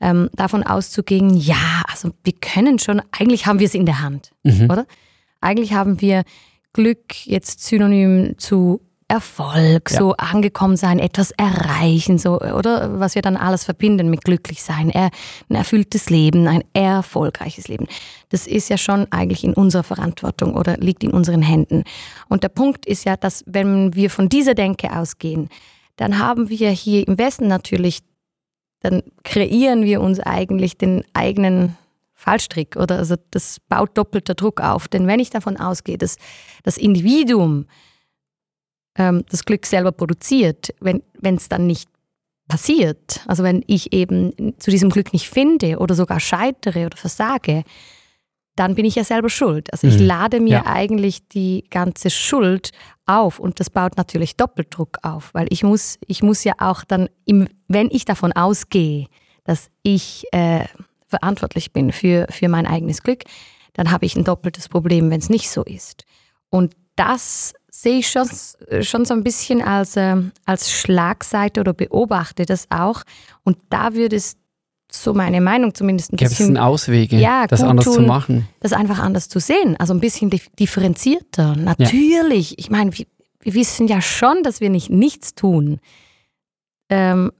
ähm, 0.00 0.28
davon 0.32 0.64
auszugehen, 0.64 1.36
ja, 1.36 1.82
also 1.88 2.10
wir 2.24 2.32
können 2.32 2.78
schon, 2.80 3.00
eigentlich 3.12 3.46
haben 3.46 3.60
wir 3.60 3.66
es 3.66 3.74
in 3.74 3.86
der 3.86 4.00
Hand, 4.00 4.32
Mhm. 4.42 4.64
oder? 4.70 4.86
Eigentlich 5.40 5.72
haben 5.74 6.00
wir 6.00 6.24
Glück 6.72 7.26
jetzt 7.26 7.62
synonym 7.64 8.34
zu 8.38 8.80
Erfolg, 9.12 9.90
Ja. 9.90 9.98
so 9.98 10.12
angekommen 10.16 10.78
sein, 10.78 10.98
etwas 10.98 11.32
erreichen, 11.32 12.16
so, 12.16 12.40
oder 12.40 12.98
was 12.98 13.14
wir 13.14 13.20
dann 13.20 13.36
alles 13.36 13.64
verbinden 13.64 14.08
mit 14.08 14.24
glücklich 14.24 14.62
sein, 14.62 14.90
ein 14.90 15.10
erfülltes 15.54 16.08
Leben, 16.08 16.48
ein 16.48 16.64
erfolgreiches 16.72 17.68
Leben. 17.68 17.86
Das 18.30 18.46
ist 18.46 18.70
ja 18.70 18.78
schon 18.78 19.06
eigentlich 19.12 19.44
in 19.44 19.52
unserer 19.52 19.82
Verantwortung 19.82 20.54
oder 20.54 20.78
liegt 20.78 21.04
in 21.04 21.10
unseren 21.10 21.42
Händen. 21.42 21.84
Und 22.30 22.42
der 22.42 22.48
Punkt 22.48 22.86
ist 22.86 23.04
ja, 23.04 23.16
dass 23.18 23.44
wenn 23.46 23.94
wir 23.94 24.08
von 24.08 24.30
dieser 24.30 24.54
Denke 24.54 24.96
ausgehen, 24.96 25.50
dann 25.96 26.18
haben 26.18 26.48
wir 26.48 26.70
hier 26.70 27.06
im 27.06 27.18
Westen 27.18 27.48
natürlich, 27.48 28.00
dann 28.80 29.02
kreieren 29.24 29.84
wir 29.84 30.00
uns 30.00 30.20
eigentlich 30.20 30.78
den 30.78 31.04
eigenen 31.12 31.76
Fallstrick 32.14 32.76
oder 32.76 32.96
also 32.96 33.16
das 33.30 33.58
baut 33.68 33.90
doppelter 33.98 34.34
Druck 34.34 34.62
auf. 34.62 34.88
Denn 34.88 35.06
wenn 35.06 35.20
ich 35.20 35.28
davon 35.28 35.58
ausgehe, 35.58 35.98
dass 35.98 36.16
das 36.62 36.78
Individuum 36.78 37.66
ähm, 38.96 39.24
das 39.30 39.44
Glück 39.44 39.66
selber 39.66 39.92
produziert, 39.92 40.74
wenn 40.80 41.02
es 41.22 41.48
dann 41.48 41.66
nicht 41.66 41.88
passiert, 42.48 43.20
also 43.26 43.42
wenn 43.42 43.62
ich 43.66 43.92
eben 43.92 44.54
zu 44.58 44.70
diesem 44.70 44.90
Glück 44.90 45.12
nicht 45.12 45.28
finde 45.28 45.78
oder 45.78 45.94
sogar 45.94 46.20
scheitere 46.20 46.86
oder 46.86 46.96
versage, 46.96 47.62
dann 48.56 48.74
bin 48.74 48.84
ich 48.84 48.96
ja 48.96 49.04
selber 49.04 49.30
schuld. 49.30 49.72
Also 49.72 49.86
ich 49.86 49.98
Mhm. 49.98 50.06
lade 50.06 50.40
mir 50.40 50.50
Ja. 50.56 50.66
eigentlich 50.66 51.26
die 51.28 51.64
ganze 51.70 52.10
Schuld 52.10 52.70
auf 53.06 53.38
und 53.38 53.60
das 53.60 53.70
baut 53.70 53.96
natürlich 53.96 54.36
Doppeldruck 54.36 54.98
auf, 55.02 55.32
weil 55.32 55.46
ich 55.48 55.62
muss, 55.62 55.98
ich 56.06 56.22
muss 56.22 56.44
ja 56.44 56.52
auch 56.58 56.84
dann, 56.84 57.08
im, 57.24 57.48
wenn 57.68 57.88
ich 57.90 58.04
davon 58.04 58.32
ausgehe, 58.32 59.06
dass 59.44 59.68
ich 59.82 60.24
äh, 60.32 60.66
verantwortlich 61.08 61.72
bin 61.72 61.92
für, 61.92 62.26
für 62.30 62.48
mein 62.48 62.66
eigenes 62.66 63.02
Glück, 63.02 63.22
dann 63.72 63.90
habe 63.90 64.04
ich 64.04 64.16
ein 64.16 64.24
doppeltes 64.24 64.68
Problem, 64.68 65.10
wenn 65.10 65.20
es 65.20 65.30
nicht 65.30 65.48
so 65.50 65.62
ist. 65.64 66.04
Und 66.50 66.74
das 66.96 67.54
sehe 67.74 67.98
ich 68.00 68.08
schon, 68.10 68.28
schon 68.82 69.04
so 69.06 69.14
ein 69.14 69.24
bisschen 69.24 69.62
als, 69.62 69.96
ähm, 69.96 70.32
als 70.44 70.70
Schlagseite 70.70 71.60
oder 71.60 71.72
beobachte 71.72 72.44
das 72.44 72.66
auch. 72.70 73.02
Und 73.44 73.56
da 73.70 73.94
würde 73.94 74.16
es, 74.16 74.34
so 74.90 75.14
meine 75.14 75.40
Meinung 75.40 75.74
zumindest, 75.74 76.12
ein 76.12 76.18
Gäbe 76.18 76.30
es 76.30 76.36
bisschen 76.36 76.54
denn 76.54 76.62
Auswege, 76.62 77.16
Ja, 77.16 77.46
das 77.46 77.62
anders 77.62 77.86
zu 77.86 77.94
tun. 77.96 78.06
machen? 78.06 78.46
das 78.60 78.74
einfach 78.74 78.98
anders 78.98 79.30
zu 79.30 79.38
sehen, 79.38 79.74
also 79.78 79.94
ein 79.94 80.00
bisschen 80.00 80.30
dif- 80.30 80.54
differenzierter. 80.58 81.56
Natürlich, 81.56 82.58
ich 82.58 82.68
meine, 82.70 82.92
wir, 82.96 83.06
wir 83.40 83.54
wissen 83.54 83.88
ja 83.88 84.02
schon, 84.02 84.42
dass 84.42 84.60
wir 84.60 84.68
nicht 84.68 84.90
nichts 84.90 85.34
tun 85.34 85.80
ähm, 86.90 87.32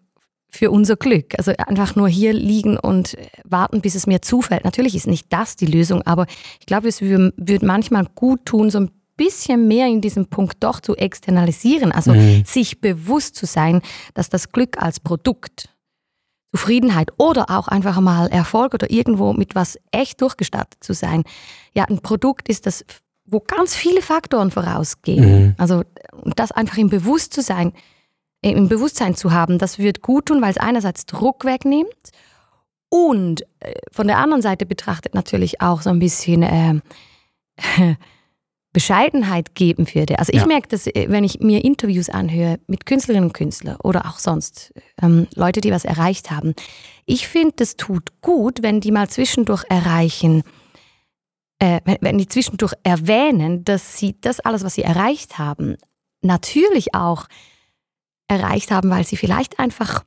für 0.49 0.71
unser 0.71 0.97
Glück. 0.97 1.35
Also 1.37 1.53
einfach 1.59 1.95
nur 1.95 2.09
hier 2.09 2.33
liegen 2.33 2.79
und 2.79 3.15
äh, 3.19 3.27
warten, 3.45 3.83
bis 3.83 3.95
es 3.97 4.07
mir 4.07 4.23
zufällt. 4.23 4.65
Natürlich 4.65 4.95
ist 4.95 5.07
nicht 5.07 5.27
das 5.31 5.55
die 5.57 5.67
Lösung, 5.67 6.01
aber 6.07 6.27
ich 6.59 6.65
glaube, 6.65 6.89
es 6.89 7.03
wür- 7.03 7.35
würde 7.37 7.67
manchmal 7.67 8.07
gut 8.15 8.47
tun, 8.47 8.71
so 8.71 8.81
ein 8.81 8.91
bisschen 9.25 9.69
mehr 9.69 9.87
in 9.87 10.01
diesem 10.01 10.27
Punkt 10.27 10.57
doch 10.61 10.81
zu 10.81 10.97
externalisieren. 10.97 11.93
Also 11.93 12.13
Mhm. 12.13 12.45
sich 12.45 12.81
bewusst 12.81 13.37
zu 13.37 13.47
sein, 13.47 13.83
dass 14.15 14.29
das 14.29 14.51
Glück 14.51 14.83
als 14.83 15.01
Produkt 15.01 15.69
Zufriedenheit 16.55 17.11
oder 17.17 17.49
auch 17.49 17.69
einfach 17.69 17.99
mal 18.01 18.27
Erfolg 18.29 18.75
oder 18.75 18.91
irgendwo 18.91 19.33
mit 19.33 19.55
was 19.55 19.79
echt 19.91 20.21
durchgestartet 20.21 20.85
zu 20.85 20.93
sein. 20.93 21.25
Ja, 21.75 21.85
ein 21.85 22.01
Produkt 22.01 22.49
ist 22.51 22.67
das, 22.67 22.85
wo 23.25 23.41
ganz 23.41 23.75
viele 23.75 24.03
Faktoren 24.03 24.51
vorausgehen. 24.51 25.25
Mhm. 25.47 25.55
Also 25.57 25.83
und 26.13 26.39
das 26.39 26.53
einfach 26.53 26.77
im 26.77 26.91
Bewusstsein, 26.91 27.73
äh, 28.43 28.51
im 28.53 28.69
Bewusstsein 28.69 29.15
zu 29.15 29.33
haben, 29.33 29.59
das 29.59 29.79
wird 29.79 30.03
gut 30.03 30.27
tun, 30.27 30.43
weil 30.43 30.51
es 30.51 30.59
einerseits 30.59 31.07
Druck 31.07 31.47
wegnimmt 31.47 32.11
und 32.91 33.43
äh, 33.61 33.73
von 33.91 34.07
der 34.07 34.19
anderen 34.19 34.43
Seite 34.43 34.67
betrachtet 34.67 35.15
natürlich 35.15 35.63
auch 35.63 35.81
so 35.81 35.89
ein 35.89 35.99
bisschen 35.99 36.43
ähm, 36.43 36.83
Bescheidenheit 38.73 39.55
geben 39.55 39.87
würde. 39.95 40.19
Also 40.19 40.33
ich 40.33 40.41
Ja. 40.41 40.47
merke 40.47 40.69
das, 40.69 40.87
äh, 40.87 41.07
wenn 41.09 41.25
ich 41.25 41.41
mir 41.41 41.65
Interviews 41.65 42.09
anhöre 42.09 42.59
mit 42.67 42.87
Künstlerinnen 42.87 43.29
und 43.29 43.35
Künstlern 43.35 43.77
oder 43.83 44.07
auch 44.07 44.19
sonst 44.19 44.73
ähm, 45.03 45.27
Leute, 45.35 45.61
die 45.61 45.71
was 45.71 45.85
erreicht 45.85 46.31
haben. 46.31 46.55
Ich 47.05 47.29
finde, 47.29 47.55
das 47.57 47.77
tut 47.77 48.21
gut, 48.23 48.63
wenn 48.63 48.81
die 48.81 48.91
mal 48.93 49.09
zwischendurch 49.11 49.65
erreichen, 49.69 50.43
äh, 51.59 51.81
wenn, 51.85 51.99
wenn 52.01 52.19
die 52.19 52.29
zwischendurch 52.29 52.73
erwähnen, 52.83 53.63
dass 53.65 53.99
sie 53.99 54.17
das 54.21 54.41
alles, 54.41 54.65
was 54.65 54.75
sie 54.75 54.83
erreicht 54.83 55.39
haben, 55.39 55.77
natürlich 56.23 56.95
auch 56.95 57.27
erreicht 58.27 58.71
haben, 58.71 58.89
weil 58.89 59.05
sie 59.05 59.17
vielleicht 59.17 59.59
einfach 59.59 60.05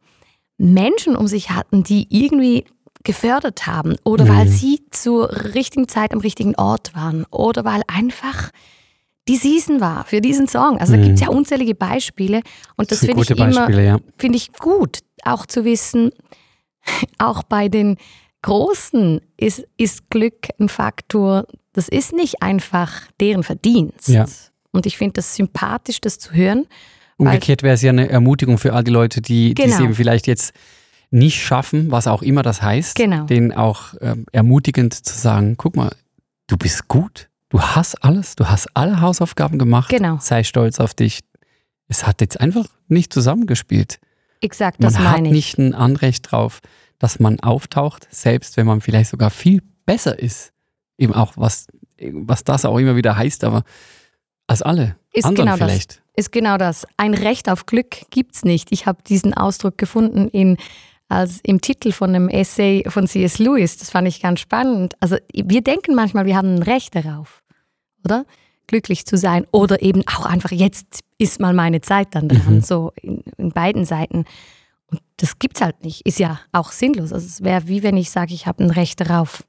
Menschen 0.58 1.16
um 1.16 1.28
sich 1.28 1.52
hatten, 1.52 1.84
die 1.84 2.08
irgendwie 2.10 2.66
gefördert 3.06 3.66
haben 3.68 3.96
oder 4.04 4.28
weil 4.28 4.46
Mhm. 4.46 4.50
sie 4.50 4.84
zur 4.92 5.32
richtigen 5.56 5.88
Zeit 5.88 6.12
am 6.12 6.20
richtigen 6.20 6.56
Ort 6.56 6.94
waren 6.96 7.26
oder 7.32 7.64
weil 7.64 7.82
einfach 7.88 8.52
die 9.28 9.38
Season 9.38 9.80
war 9.82 10.06
für 10.06 10.22
diesen 10.22 10.48
Song. 10.48 10.78
Also 10.80 10.94
da 10.94 11.00
Mhm. 11.00 11.04
gibt 11.04 11.16
es 11.16 11.22
ja 11.22 11.30
unzählige 11.30 11.74
Beispiele 11.76 12.42
und 12.76 12.92
das 12.92 13.00
sind 13.00 13.10
finde 13.16 13.24
ich 13.24 13.30
immer 13.32 13.70
ja. 13.82 13.98
finde 14.18 14.38
ich 14.38 14.52
gut, 14.54 15.00
auch 15.24 15.46
zu 15.46 15.64
wissen, 15.66 16.12
auch 17.18 17.44
bei 17.44 17.70
den 17.70 17.98
Großen 18.42 19.22
ist, 19.38 19.64
ist 19.78 20.10
Glück 20.12 20.50
ein 20.60 20.70
Faktor, 20.70 21.48
das 21.74 21.88
ist 21.90 22.14
nicht 22.14 22.44
einfach 22.44 23.08
deren 23.20 23.44
Verdienst. 23.44 24.08
Ja. 24.10 24.26
Und 24.72 24.86
ich 24.86 24.98
finde 24.98 25.14
das 25.14 25.36
sympathisch, 25.36 26.00
das 26.02 26.20
zu 26.20 26.34
hören. 26.34 26.68
Weil- 27.18 27.28
Umgekehrt 27.30 27.64
wäre 27.64 27.74
es 27.76 27.82
ja 27.82 27.90
eine 27.90 28.08
Ermutigung 28.10 28.58
für 28.60 28.74
all 28.74 28.84
die 28.84 28.92
Leute, 28.92 29.22
die, 29.22 29.54
die 29.56 29.62
es 29.64 29.72
Genau. 29.72 29.86
eben 29.86 29.96
vielleicht 29.96 30.28
jetzt 30.28 30.54
nicht 31.12 31.44
schaffen, 31.44 31.92
was 31.92 32.08
auch 32.08 32.22
immer 32.22 32.44
das 32.44 32.62
heißt, 32.62 32.96
Genau. 32.96 33.26
denen 33.26 33.54
auch 33.54 33.94
ähm, 34.02 34.26
ermutigend 34.32 34.94
zu 34.94 35.18
sagen, 35.18 35.56
guck 35.58 35.76
mal, 35.76 35.96
du 36.48 36.58
bist 36.58 36.88
gut, 36.88 37.30
du 37.50 37.62
hast 37.62 38.04
alles, 38.04 38.36
du 38.36 38.48
hast 38.48 38.68
alle 38.76 39.02
Hausaufgaben 39.02 39.58
gemacht, 39.60 39.90
Genau. 39.90 40.18
sei 40.20 40.44
stolz 40.44 40.80
auf 40.80 40.94
dich. 40.94 41.22
Es 41.88 42.06
hat 42.08 42.22
jetzt 42.22 42.40
einfach 42.40 42.66
nicht 42.88 43.14
zusammengespielt. 43.14 44.00
Exakt, 44.42 44.80
Man 44.82 44.92
das 44.92 45.00
hat 45.00 45.12
meine 45.14 45.28
ich. 45.30 45.34
nicht 45.34 45.58
ein 45.58 45.74
Anrecht 45.74 46.32
drauf, 46.32 46.60
dass 47.00 47.20
man 47.20 47.40
auftaucht, 47.40 48.08
selbst 48.12 48.58
wenn 48.58 48.66
man 48.66 48.82
vielleicht 48.82 49.10
sogar 49.12 49.30
viel 49.30 49.62
besser 49.86 50.18
ist. 50.20 50.52
Eben 50.98 51.14
auch, 51.14 51.34
was, 51.36 51.68
was 52.00 52.44
das 52.44 52.66
auch 52.66 52.78
immer 52.78 52.96
wieder 52.96 53.16
heißt, 53.18 53.44
aber 53.44 53.64
als 54.48 54.62
alle 54.62 54.96
Ist 55.14 55.26
anderen 55.26 55.48
genau 55.48 55.58
das. 55.58 55.68
vielleicht. 55.70 56.02
Ist 56.16 56.32
genau 56.32 56.58
das. 56.58 56.88
Ein 56.98 57.14
Recht 57.14 57.50
auf 57.50 57.66
Glück 57.66 57.98
gibt's 58.10 58.46
nicht. 58.46 58.72
Ich 58.72 58.86
habe 58.88 59.04
diesen 59.04 59.34
Ausdruck 59.34 59.78
gefunden 59.78 60.28
in, 60.30 60.58
als 61.08 61.40
im 61.44 61.62
Titel 61.62 61.92
von 61.92 62.10
einem 62.10 62.30
Essay 62.30 62.84
von 62.88 63.08
C.S. 63.08 63.40
Lewis. 63.40 63.78
Das 63.78 63.92
fand 63.92 64.08
ich 64.08 64.22
ganz 64.22 64.40
spannend. 64.40 64.96
Also 65.00 65.18
wir 65.34 65.62
denken 65.62 65.96
manchmal, 65.96 66.26
wir 66.26 66.36
haben 66.36 66.56
ein 66.56 66.64
Recht 66.64 66.96
darauf, 66.96 67.44
oder? 68.04 68.26
Glücklich 68.68 69.06
zu 69.06 69.16
sein. 69.18 69.46
Oder 69.52 69.82
eben 69.84 70.04
auch 70.08 70.26
einfach, 70.26 70.52
jetzt 70.52 71.02
ist 71.20 71.40
mal 71.40 71.54
meine 71.54 71.82
Zeit 71.82 72.16
dann 72.16 72.30
dran. 72.30 72.56
Mhm. 72.56 72.62
So 72.62 72.92
in, 73.02 73.24
in 73.38 73.52
beiden 73.52 73.86
Seiten. 73.86 74.26
Und 74.88 75.02
das 75.18 75.38
gibt's 75.38 75.62
halt 75.62 75.84
nicht. 75.84 76.06
Ist 76.06 76.20
ja 76.20 76.40
auch 76.52 76.72
sinnlos. 76.72 77.14
Also 77.14 77.28
es 77.28 77.44
wäre 77.44 77.68
wie 77.68 77.84
wenn 77.84 77.98
ich 77.98 78.10
sage, 78.10 78.34
ich 78.34 78.48
habe 78.48 78.64
ein 78.64 78.72
Recht 78.72 79.00
darauf, 79.02 79.44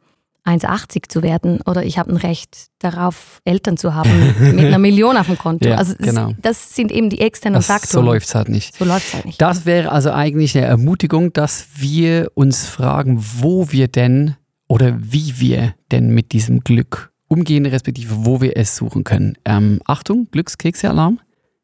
1,80 0.47 1.09
zu 1.09 1.23
werden 1.23 1.61
oder 1.63 1.83
ich 1.85 1.99
habe 1.99 2.11
ein 2.11 2.17
Recht 2.17 2.69
darauf, 2.79 3.41
Eltern 3.45 3.77
zu 3.77 3.95
haben 3.95 4.11
mit 4.55 4.65
einer 4.65 4.79
Million 4.87 5.17
auf 5.17 5.27
dem 5.27 5.37
Konto. 5.39 5.69
Ja, 5.69 5.77
also 5.77 5.95
das, 5.95 6.07
genau. 6.07 6.33
das 6.41 6.75
sind 6.75 6.93
eben 6.93 7.11
die 7.11 7.21
externen 7.21 7.59
Das, 7.59 7.67
so 7.67 7.73
Faktoren. 7.73 8.07
läuft 8.07 8.29
es 8.29 8.35
halt 8.35 8.49
nicht. 8.49 8.77
So 8.77 8.85
läuft's 8.85 9.15
halt 9.15 9.25
nicht. 9.25 9.41
Das 9.43 9.67
wäre 9.67 9.91
also 9.91 10.13
eigentlich 10.13 10.57
eine 10.57 10.67
Ermutigung, 10.67 11.33
dass 11.33 11.67
wir 11.77 12.31
uns 12.35 12.67
fragen, 12.67 13.23
wo 13.41 13.73
wir 13.73 13.89
denn 13.89 14.37
oder 14.69 14.97
wie 14.99 15.41
wir 15.41 15.75
denn 15.91 16.11
mit 16.11 16.33
diesem 16.33 16.61
Glück 16.61 17.13
umgehen, 17.29 17.67
respektive 17.67 18.25
wo 18.25 18.41
wir 18.41 18.57
es 18.57 18.77
suchen 18.77 19.05
können. 19.05 19.37
Ähm, 19.45 19.81
Achtung, 19.85 20.29
Glückskekse-Alarm. 20.31 21.21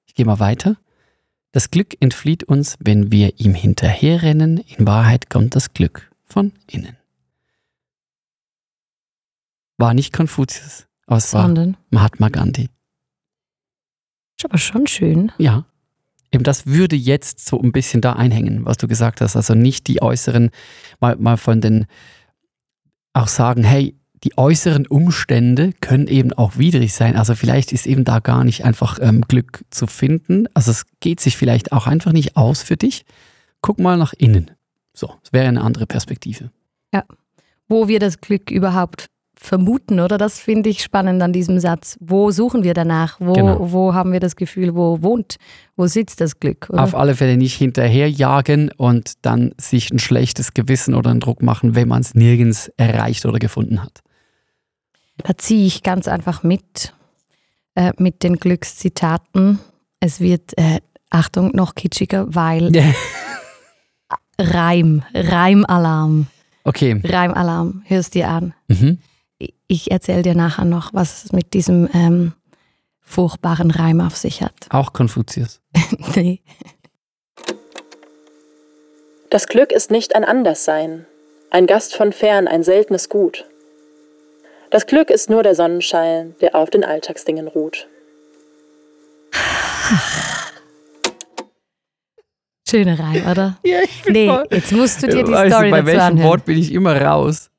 Ich 0.06 0.14
gehe 0.14 0.26
mal 0.26 0.40
weiter. 0.40 0.76
Das 1.52 1.70
Glück 1.70 1.94
entflieht 2.00 2.44
uns, 2.44 2.76
wenn 2.80 3.12
wir 3.12 3.38
ihm 3.38 3.54
hinterherrennen. 3.54 4.58
In 4.76 4.86
Wahrheit 4.86 5.30
kommt 5.30 5.54
das 5.54 5.72
Glück 5.72 6.10
von 6.24 6.52
innen. 6.70 6.96
War 9.82 9.94
nicht 9.94 10.12
Konfuzius, 10.12 10.86
aber 11.08 11.16
es 11.16 11.34
war 11.34 11.52
Mahatma 11.90 12.28
Gandhi. 12.28 12.68
ist 14.38 14.44
aber 14.44 14.56
schon 14.56 14.86
schön. 14.86 15.32
Ja. 15.38 15.66
Eben 16.30 16.44
das 16.44 16.66
würde 16.66 16.94
jetzt 16.94 17.44
so 17.44 17.60
ein 17.60 17.72
bisschen 17.72 18.00
da 18.00 18.12
einhängen, 18.12 18.64
was 18.64 18.76
du 18.76 18.86
gesagt 18.86 19.20
hast. 19.20 19.34
Also 19.34 19.56
nicht 19.56 19.88
die 19.88 20.00
äußeren, 20.00 20.50
mal, 21.00 21.16
mal 21.16 21.36
von 21.36 21.60
den, 21.60 21.86
auch 23.12 23.26
sagen, 23.26 23.64
hey, 23.64 23.96
die 24.22 24.38
äußeren 24.38 24.86
Umstände 24.86 25.72
können 25.80 26.06
eben 26.06 26.32
auch 26.32 26.58
widrig 26.58 26.94
sein. 26.94 27.16
Also 27.16 27.34
vielleicht 27.34 27.72
ist 27.72 27.88
eben 27.88 28.04
da 28.04 28.20
gar 28.20 28.44
nicht 28.44 28.64
einfach 28.64 29.00
ähm, 29.02 29.22
Glück 29.22 29.64
zu 29.70 29.88
finden. 29.88 30.46
Also 30.54 30.70
es 30.70 30.86
geht 31.00 31.18
sich 31.18 31.36
vielleicht 31.36 31.72
auch 31.72 31.88
einfach 31.88 32.12
nicht 32.12 32.36
aus 32.36 32.62
für 32.62 32.76
dich. 32.76 33.04
Guck 33.62 33.80
mal 33.80 33.96
nach 33.96 34.12
innen. 34.12 34.52
So, 34.94 35.12
das 35.24 35.32
wäre 35.32 35.48
eine 35.48 35.62
andere 35.62 35.88
Perspektive. 35.88 36.52
Wo 37.66 37.88
wir 37.88 37.98
das 37.98 38.20
Glück 38.20 38.48
überhaupt 38.52 39.08
vermuten, 39.44 40.00
oder? 40.00 40.18
Das 40.18 40.38
finde 40.40 40.70
ich 40.70 40.82
spannend 40.82 41.22
an 41.22 41.32
diesem 41.32 41.58
Satz. 41.60 41.96
Wo 42.00 42.30
suchen 42.30 42.62
wir 42.64 42.74
danach? 42.74 43.16
Wo, 43.20 43.32
Genau. 43.32 43.72
wo 43.72 43.94
haben 43.94 44.12
wir 44.12 44.20
das 44.20 44.36
Gefühl, 44.36 44.74
wo 44.74 45.02
wohnt, 45.02 45.36
wo 45.76 45.86
sitzt 45.86 46.20
das 46.20 46.38
Glück? 46.40 46.68
Oder? 46.70 46.82
Auf 46.84 46.94
alle 46.94 47.14
Fälle 47.14 47.36
nicht 47.36 47.54
hinterherjagen 47.56 48.70
und 48.76 49.12
dann 49.22 49.52
sich 49.58 49.90
ein 49.90 49.98
schlechtes 49.98 50.54
Gewissen 50.54 50.94
oder 50.94 51.10
einen 51.10 51.20
Druck 51.20 51.42
machen, 51.42 51.74
wenn 51.74 51.88
man 51.88 52.00
es 52.02 52.14
nirgends 52.14 52.68
erreicht 52.76 53.26
oder 53.26 53.38
gefunden 53.38 53.82
hat. 53.82 54.00
Da 55.18 55.36
ziehe 55.36 55.66
ich 55.66 55.82
ganz 55.82 56.08
einfach 56.08 56.42
mit, 56.42 56.94
äh, 57.74 57.92
mit 57.98 58.22
den 58.22 58.36
Glückszitaten. 58.36 59.58
es 60.00 60.20
wird, 60.20 60.56
äh, 60.58 60.80
Achtung, 61.10 61.50
noch 61.54 61.74
kitschiger, 61.74 62.26
weil 62.34 62.72
Reim, 64.38 65.02
Reimalarm, 65.14 66.26
Okay. 66.64 67.00
Reimalarm, 67.04 67.82
hörst 67.86 68.14
dir 68.14 68.28
an. 68.28 68.54
Mhm. 68.68 68.98
Ich- 69.66 69.90
erzähle 69.90 70.22
dir 70.22 70.34
nachher 70.34 70.64
noch, 70.64 70.92
was 70.94 71.24
es 71.24 71.32
mit 71.32 71.54
diesem 71.54 71.88
ähm, 71.94 72.32
furchtbaren 73.00 73.70
Reim 73.70 74.00
auf 74.00 74.16
sich 74.16 74.42
hat. 74.42 74.54
Auch 74.70 74.92
Konfuzius. 74.92 75.60
nee. 76.14 76.40
Das 79.30 79.46
Glück 79.46 79.72
ist 79.72 79.90
nicht 79.90 80.14
ein 80.14 80.24
Anderssein, 80.24 81.06
ein 81.50 81.66
Gast 81.66 81.94
von 81.94 82.12
fern, 82.12 82.46
ein 82.48 82.62
seltenes 82.62 83.08
Gut. 83.08 83.46
Das 84.70 84.86
Glück 84.86 85.10
ist 85.10 85.28
nur 85.30 85.42
der 85.42 85.54
Sonnenschein, 85.54 86.34
der 86.40 86.54
auf 86.54 86.70
den 86.70 86.84
Alltagsdingen 86.84 87.48
ruht. 87.48 87.86
Schöner 92.68 92.98
Reim, 92.98 93.26
oder? 93.30 93.58
Ja, 93.64 93.80
ich 93.82 94.02
bin 94.02 94.12
Nee, 94.14 94.28
voll- 94.28 94.46
jetzt 94.50 94.72
musst 94.72 95.02
du 95.02 95.06
dir 95.08 95.24
die 95.24 95.32
Weißt 95.32 95.52
Story 95.52 95.66
du, 95.66 95.70
bei 95.72 95.76
dazu 95.82 95.86
welchem 95.88 96.00
anhören. 96.00 96.28
Wort 96.30 96.44
bin 96.46 96.58
ich 96.58 96.72
immer 96.72 97.00
raus? 97.00 97.50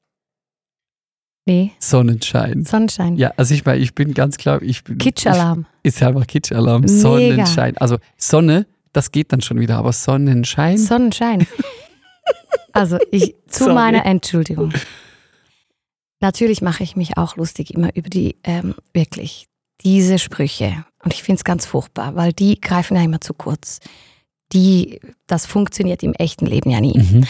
Nee, 1.46 1.72
Sonnenschein. 1.80 2.64
Sonnenschein. 2.64 3.18
Ja, 3.18 3.34
also 3.36 3.54
ich 3.54 3.66
meine, 3.66 3.80
ich 3.80 3.94
bin 3.94 4.14
ganz 4.14 4.38
klar, 4.38 4.62
ich 4.62 4.84
bin. 4.84 4.98
Kitschalarm. 4.98 5.66
Ist 5.84 6.00
ja 6.00 6.08
einfach 6.08 6.26
Kitschalarm. 6.26 6.88
Sonnenschein. 6.88 7.78
Also 7.78 7.98
Sonne, 8.18 8.66
das 8.94 9.12
geht 9.12 9.34
dann 9.34 9.42
schon 9.42 9.60
wieder, 9.60 9.78
aber 9.78 9.92
Sonnenschein. 9.92 10.78
Sonnenschein. 10.78 11.46
Also 12.76 12.98
ich 13.12 13.36
zu 13.48 13.66
Sorry. 13.66 13.76
meiner 13.76 14.06
Entschuldigung. 14.06 14.74
Natürlich 16.22 16.64
mache 16.64 16.82
ich 16.82 16.96
mich 16.96 17.18
auch 17.18 17.36
lustig 17.36 17.72
immer 17.72 17.96
über 17.96 18.10
die 18.10 18.38
ähm, 18.44 18.74
wirklich 18.94 19.46
diese 19.84 20.18
Sprüche 20.18 20.84
und 21.04 21.14
ich 21.14 21.22
finde 21.22 21.38
es 21.38 21.44
ganz 21.44 21.66
furchtbar, 21.66 22.16
weil 22.16 22.34
die 22.34 22.60
greifen 22.60 22.96
ja 22.96 23.04
immer 23.04 23.22
zu 23.22 23.34
kurz. 23.34 23.80
Die, 24.54 25.00
das 25.28 25.46
funktioniert 25.46 26.04
im 26.04 26.14
echten 26.14 26.46
Leben 26.46 26.70
ja 26.70 26.80
nie. 26.80 26.98
Mhm. 26.98 27.28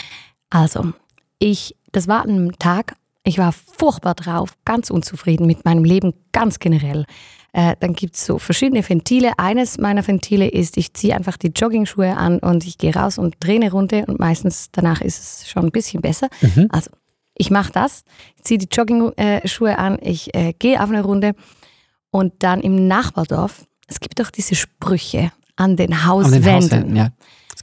Also 0.50 0.93
ich, 1.39 1.75
das 1.91 2.08
war 2.08 2.24
an 2.24 2.29
einem 2.29 2.60
Tag. 2.60 2.96
Ich 3.24 3.38
war 3.38 3.53
furchtbar 3.53 4.15
drauf, 4.15 4.53
ganz 4.65 4.89
unzufrieden 4.89 5.48
mit 5.48 5.63
meinem 5.65 5.84
Leben, 5.84 6.13
ganz 6.32 6.60
generell. 6.60 7.06
Äh, 7.53 7.75
dann 7.80 7.94
gibt 7.94 8.15
es 8.15 8.25
so 8.25 8.39
verschiedene 8.39 8.88
Ventile. 8.88 9.34
Eines 9.38 9.77
meiner 9.77 10.06
Ventile 10.06 10.50
ist, 10.50 10.75
ich 10.75 10.94
ziehe 10.94 11.15
einfach 11.15 11.38
die 11.38 11.51
Joggingschuhe 11.56 12.18
an 12.18 12.39
und 12.39 12.65
ich 12.65 12.77
gehe 12.77 12.94
raus 12.94 13.18
und 13.18 13.36
drehe 13.39 13.56
eine 13.56 13.72
Runde 13.72 14.06
und 14.08 14.20
meistens 14.20 14.70
danach 14.72 15.01
ist 15.01 15.20
es 15.20 15.50
schon 15.50 15.65
ein 15.65 15.72
bisschen 15.72 16.01
besser. 16.01 16.27
Mhm. 16.42 16.68
Also 16.70 16.89
ich 17.36 17.51
mache 17.51 17.72
das, 17.72 18.03
ich 18.36 18.44
ziehe 18.44 18.58
die 18.58 18.68
Joggingschuhe 18.72 19.77
an, 19.77 20.00
ich 20.01 20.34
äh, 20.36 20.53
gehe 20.58 20.82
auf 20.82 20.89
eine 20.89 21.03
Runde 21.03 21.36
und 22.10 22.34
dann 22.39 22.62
im 22.62 22.88
Nachbardorf, 22.88 23.65
es 23.88 24.00
gibt 24.00 24.20
doch 24.20 24.32
diese 24.32 24.56
Sprüche 24.56 25.32
an 25.56 25.75
den 25.75 25.94
An 25.94 26.00
den 26.00 26.06
Hauswänden. 26.06 26.56
Hauswänden, 26.56 26.96
ja. 26.96 27.10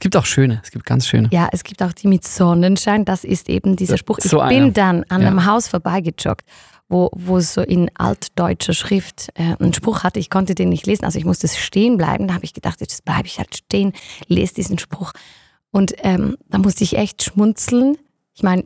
Es 0.01 0.03
gibt 0.03 0.17
auch 0.17 0.25
schöne, 0.25 0.59
es 0.63 0.71
gibt 0.71 0.83
ganz 0.87 1.05
schöne. 1.05 1.29
Ja, 1.31 1.47
es 1.51 1.63
gibt 1.63 1.83
auch 1.83 1.93
die 1.93 2.07
mit 2.07 2.25
Sonnenschein. 2.25 3.05
Das 3.05 3.23
ist 3.23 3.49
eben 3.49 3.75
dieser 3.75 3.99
Spruch. 3.99 4.17
Ich 4.17 4.23
so 4.31 4.37
bin 4.39 4.47
einer. 4.47 4.71
dann 4.71 5.03
an 5.09 5.21
Ja. 5.21 5.27
einem 5.27 5.45
Haus 5.45 5.67
vorbeigejoggt, 5.67 6.43
wo, 6.89 7.11
wo 7.13 7.39
so 7.39 7.61
in 7.61 7.91
altdeutscher 7.93 8.73
Schrift 8.73 9.29
äh, 9.35 9.55
einen 9.59 9.73
Spruch 9.75 10.01
hatte. 10.03 10.19
Ich 10.19 10.31
konnte 10.31 10.55
den 10.55 10.69
nicht 10.69 10.87
lesen, 10.87 11.05
also 11.05 11.19
ich 11.19 11.25
musste 11.25 11.47
stehen 11.47 11.97
bleiben. 11.97 12.27
Da 12.27 12.33
habe 12.33 12.45
ich 12.45 12.53
gedacht, 12.55 12.81
jetzt 12.81 13.05
bleibe 13.05 13.27
ich 13.27 13.37
halt 13.37 13.55
stehen, 13.55 13.93
lese 14.25 14.55
diesen 14.55 14.79
Spruch. 14.79 15.11
Und 15.69 15.93
ähm, 15.99 16.35
da 16.49 16.57
musste 16.57 16.83
ich 16.83 16.97
echt 16.97 17.21
schmunzeln. 17.21 17.95
Ich 18.33 18.41
meine, 18.41 18.63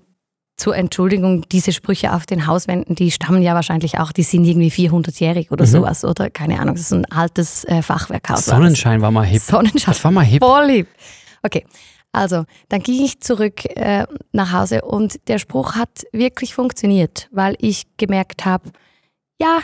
zur 0.56 0.78
Entschuldigung, 0.78 1.42
diese 1.52 1.74
Sprüche 1.74 2.14
auf 2.14 2.26
den 2.26 2.48
Hauswänden, 2.48 2.96
die 2.96 3.12
stammen 3.12 3.42
ja 3.42 3.56
wahrscheinlich 3.56 4.00
auch, 4.00 4.14
die 4.14 4.24
sind 4.24 4.46
irgendwie 4.46 4.72
400-jährig 4.72 5.52
oder 5.52 5.66
Mhm. 5.66 5.70
sowas, 5.70 6.06
oder? 6.06 6.30
Keine 6.30 6.62
Ahnung, 6.62 6.76
das 6.76 6.86
ist 6.86 6.94
ein 6.94 7.04
altes 7.12 7.66
äh, 7.66 7.82
Fachwerkhaus. 7.82 8.46
Sonnenschein 8.46 9.02
war 9.02 9.12
mal 9.12 9.26
hip. 9.26 9.42
Sonnenschein. 9.42 9.94
Das 9.94 10.02
war 10.06 10.12
mal 10.12 10.24
hip. 10.24 10.42
Voll 10.42 10.66
lieb. 10.68 10.88
Okay, 11.46 11.64
also 12.12 12.46
dann 12.70 12.82
ging 12.82 13.04
ich 13.04 13.20
zurück 13.20 13.66
äh, 13.78 14.08
nach 14.32 14.52
Hause 14.52 14.82
und 14.82 15.28
der 15.28 15.38
Spruch 15.38 15.76
hat 15.76 16.06
wirklich 16.12 16.56
funktioniert, 16.56 17.28
weil 17.32 17.56
ich 17.60 17.84
gemerkt 17.98 18.46
habe, 18.46 18.72
ja, 19.40 19.60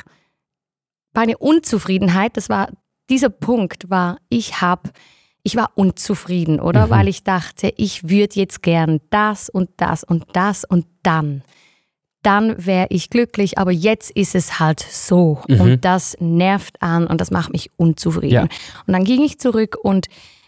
meine 1.14 1.38
Unzufriedenheit, 1.38 2.38
das 2.38 2.50
war 2.50 2.70
dieser 3.10 3.30
Punkt 3.30 3.90
war, 3.90 4.18
ich 4.30 4.62
habe 4.62 4.92
ich 5.44 5.56
war 5.56 5.72
unzufrieden, 5.76 6.60
oder? 6.60 6.86
Mhm. 6.86 6.90
Weil 6.92 7.08
ich 7.08 7.24
dachte, 7.24 7.74
ich 7.78 8.10
würde 8.10 8.36
jetzt 8.36 8.62
gern 8.62 9.00
das 9.10 9.50
und 9.50 9.70
das 9.78 10.04
und 10.04 10.26
das 10.34 10.64
und 10.64 10.86
dann. 11.02 11.42
Dann 12.22 12.64
wäre 12.64 12.86
ich 12.92 13.10
glücklich, 13.10 13.58
aber 13.58 13.72
jetzt 13.72 14.12
ist 14.12 14.36
es 14.36 14.60
halt 14.60 14.80
so. 14.80 15.42
Mhm. 15.48 15.62
Und 15.62 15.86
das 15.86 16.16
nervt 16.20 16.80
an 16.84 17.08
und 17.08 17.20
das 17.20 17.32
macht 17.32 17.52
mich 17.52 17.72
unzufrieden. 17.78 18.34
Ja. 18.34 18.42
Und 18.86 18.94
dann 18.94 19.04
ging 19.04 19.24
ich 19.24 19.40
zurück 19.40 19.78
und 19.82 20.06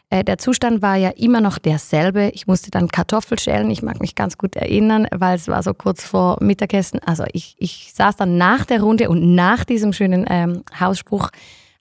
äh, 0.09 0.23
der 0.23 0.37
Zustand 0.37 0.81
war 0.81 0.95
ja 0.95 1.09
immer 1.09 1.41
noch 1.41 1.57
derselbe. 1.57 2.29
Ich 2.33 2.47
musste 2.47 2.71
dann 2.71 2.89
Kartoffel 2.89 3.39
schälen. 3.39 3.71
Ich 3.71 3.81
mag 3.81 3.99
mich 3.99 4.15
ganz 4.15 4.37
gut 4.37 4.55
erinnern, 4.55 5.07
weil 5.11 5.35
es 5.35 5.47
war 5.47 5.63
so 5.63 5.73
kurz 5.73 6.03
vor 6.03 6.37
Mittagessen. 6.41 6.99
Also 6.99 7.23
ich, 7.33 7.55
ich 7.57 7.91
saß 7.93 8.15
dann 8.17 8.37
nach 8.37 8.65
der 8.65 8.81
Runde 8.81 9.09
und 9.09 9.35
nach 9.35 9.63
diesem 9.63 9.93
schönen 9.93 10.25
ähm, 10.29 10.63
Hausspruch, 10.79 11.29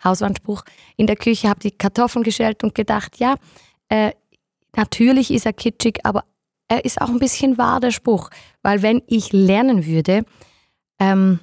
Hauswandspruch 0.02 0.62
in 0.96 1.06
der 1.06 1.16
Küche, 1.16 1.48
habe 1.48 1.60
die 1.60 1.70
Kartoffeln 1.70 2.22
geschält 2.22 2.64
und 2.64 2.74
gedacht, 2.74 3.18
ja, 3.18 3.36
äh, 3.88 4.12
natürlich 4.74 5.30
ist 5.30 5.46
er 5.46 5.52
kitschig, 5.52 6.00
aber 6.04 6.24
er 6.68 6.84
ist 6.84 7.00
auch 7.00 7.10
ein 7.10 7.18
bisschen 7.18 7.58
wahr, 7.58 7.80
der 7.80 7.90
Spruch. 7.90 8.30
Weil 8.62 8.82
wenn 8.82 9.02
ich 9.06 9.32
lernen 9.32 9.84
würde, 9.84 10.24
ähm, 10.98 11.40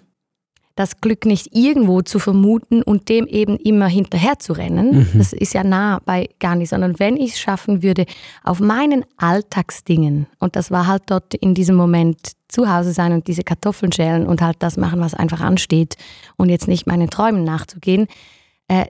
das 0.80 1.02
Glück 1.02 1.26
nicht 1.26 1.54
irgendwo 1.54 2.02
zu 2.02 2.20
vermuten 2.20 2.82
und 2.82 3.10
dem 3.10 3.28
eben 3.28 3.58
immer 3.58 3.88
hinterher 3.88 4.40
zu 4.40 4.54
rennen, 4.54 5.10
Mhm. 5.14 5.18
das 5.18 5.34
ist 5.34 5.54
ja 5.54 5.64
nah 5.66 6.00
bei 6.06 6.30
gar 6.40 6.56
nicht, 6.56 6.70
sondern 6.70 6.98
wenn 7.00 7.18
ich 7.18 7.32
es 7.34 7.40
schaffen 7.40 7.84
würde, 7.84 8.06
auf 8.44 8.62
meinen 8.62 9.04
Alltagsdingen, 9.18 10.28
und 10.40 10.56
das 10.56 10.72
war 10.72 10.88
halt 10.88 11.04
dort 11.08 11.34
in 11.34 11.54
diesem 11.54 11.76
Moment 11.76 12.32
zu 12.48 12.74
Hause 12.74 12.94
sein 12.94 13.12
und 13.12 13.28
diese 13.28 13.44
Kartoffeln 13.44 13.92
schälen 13.92 14.26
und 14.26 14.42
halt 14.42 14.56
das 14.60 14.78
machen, 14.78 15.02
was 15.02 15.14
einfach 15.14 15.42
ansteht 15.42 15.98
und 16.38 16.48
jetzt 16.50 16.68
nicht 16.70 16.88
meinen 16.88 17.10
Träumen 17.10 17.44
nachzugehen, 17.44 18.08
äh, 18.70 18.86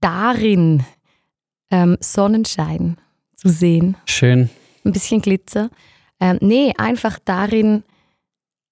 darin 0.00 0.82
ähm, 1.70 1.96
Sonnenschein 2.00 2.96
zu 3.36 3.48
sehen 3.50 3.96
Schön. 4.06 4.48
ein 4.84 4.92
bisschen 4.92 5.20
Glitzer. 5.20 5.68
Ähm, 6.20 6.38
nee, 6.40 6.72
einfach 6.78 7.18
darin 7.24 7.82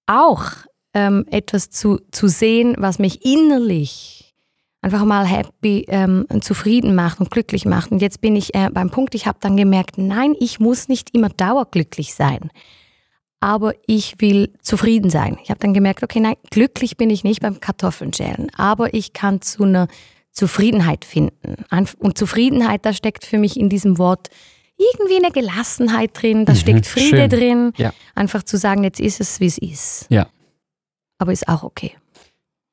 auch 0.07 0.45
ähm, 0.95 1.25
etwas 1.31 1.71
zu, 1.71 2.01
zu 2.11 2.29
sehen, 2.29 2.75
was 2.79 2.99
mich 2.99 3.25
innerlich 3.25 4.35
einfach 4.83 5.05
mal 5.05 5.27
happy, 5.27 5.85
ähm, 5.89 6.25
und 6.31 6.43
zufrieden 6.43 6.95
macht 6.95 7.21
und 7.21 7.31
glücklich 7.31 7.67
macht. 7.67 7.93
Und 7.93 8.01
jetzt 8.01 8.21
bin 8.23 8.35
ich 8.35 8.55
äh, 8.55 8.71
beim 8.73 8.89
Punkt, 8.91 9.15
ich 9.15 9.27
habe 9.27 9.39
dann 9.41 9.57
gemerkt, 9.57 9.99
nein, 9.99 10.35
ich 10.41 10.59
muss 10.59 10.89
nicht 10.89 11.15
immer 11.15 11.29
dauerglücklich 11.29 12.15
sein. 12.15 12.51
Aber 13.41 13.75
ich 13.87 14.15
will 14.21 14.53
zufrieden 14.63 15.11
sein. 15.11 15.39
Ich 15.43 15.51
habe 15.51 15.61
dann 15.61 15.73
gemerkt, 15.75 16.03
okay, 16.03 16.21
nein, 16.21 16.35
glücklich 16.51 16.97
bin 16.97 17.09
ich 17.11 17.25
nicht 17.25 17.41
beim 17.41 17.61
Kartoffeln 17.61 18.13
schälen, 18.13 18.51
aber 18.57 18.93
ich 18.95 19.13
kann 19.13 19.41
zu 19.43 19.65
einer 19.65 19.89
Zufriedenheit 20.33 21.05
finden. 21.05 21.57
Und 21.99 22.17
Zufriedenheit, 22.19 22.85
da 22.87 22.93
steckt 22.93 23.25
für 23.25 23.39
mich 23.39 23.59
in 23.59 23.69
diesem 23.69 23.99
Wort 23.99 24.29
irgendwie 24.77 25.17
eine 25.23 25.31
Gelassenheit 25.33 26.11
drin, 26.15 26.45
da 26.47 26.53
Mhm, 26.53 26.57
steckt 26.57 26.87
Friede 26.87 27.17
schön. 27.19 27.29
drin. 27.31 27.73
Ja. 27.77 27.93
Einfach 28.15 28.43
zu 28.45 28.57
sagen, 28.57 28.83
jetzt 28.85 29.01
ist 29.01 29.21
es, 29.21 29.41
wie 29.41 29.47
es 29.47 29.59
ist. 29.59 30.07
Ja. 30.09 30.29
Aber 31.21 31.33
ist 31.33 31.47
auch 31.49 31.63
okay. 31.63 31.93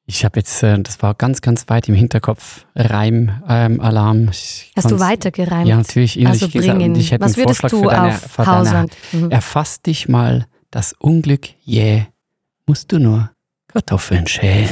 Ich 0.10 0.24
habe 0.24 0.40
jetzt, 0.40 0.64
äh, 0.64 0.80
das 0.82 1.02
war 1.04 1.14
ganz, 1.16 1.42
ganz 1.42 1.66
weit 1.68 1.90
im 1.90 1.96
Hinterkopf, 1.96 2.66
Reim, 2.76 3.44
ähm, 3.50 3.82
Alarm. 3.82 4.30
Ich 4.30 4.72
Hast 4.78 4.90
du 4.90 5.00
weitergereimt? 5.02 5.68
Ja, 5.68 5.76
natürlich. 5.76 6.26
also 6.26 6.48
gesagt, 6.48 6.80
bringen. 6.80 6.96
ich 6.96 7.12
hätte 7.12 7.26
Was 7.26 7.34
einen 7.36 7.44
würdest 7.46 7.60
Vorschlag 7.60 7.70
du 7.72 7.84
für 7.90 7.94
deine, 7.94 8.08
auf 8.16 8.22
für 8.22 8.44
deine 8.44 8.58
Hauswand? 8.60 8.98
Mhm. 9.12 9.32
Erfass 9.32 9.82
dich 9.82 10.08
mal 10.08 10.48
das 10.72 10.94
Unglück, 10.98 11.50
yeah, 11.68 12.08
musst 12.66 12.90
du 12.94 13.00
nur 13.00 13.32
Kartoffeln 13.68 14.26
schälen. 14.28 14.70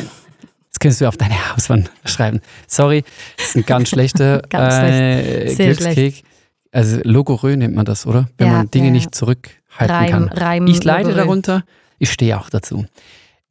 Das 0.71 0.79
könntest 0.79 1.01
du 1.01 1.07
auf 1.09 1.17
deine 1.17 1.35
Hauswand 1.53 1.91
schreiben. 2.05 2.39
Sorry, 2.67 3.03
das 3.35 3.47
ist 3.49 3.55
ein 3.57 3.65
ganz 3.65 3.89
schlechter 3.89 4.41
Ganz 4.49 4.73
äh, 4.75 5.47
Sehr 5.49 5.73
Glückskick. 5.73 6.23
Also 6.71 6.99
Logorö 7.03 7.57
nennt 7.57 7.75
man 7.75 7.83
das, 7.85 8.05
oder? 8.07 8.29
Wenn 8.38 8.47
Ja, 8.47 8.53
man 8.53 8.71
Dinge 8.71 8.85
ja. 8.88 8.91
nicht 8.91 9.13
zurückhalten 9.13 9.95
Reim, 9.95 10.11
kann. 10.11 10.29
Reim, 10.29 10.67
Ich 10.67 10.81
leide 10.83 11.09
Logorö. 11.09 11.17
darunter, 11.23 11.63
ich 11.99 12.09
stehe 12.11 12.39
auch 12.39 12.49
dazu. 12.49 12.85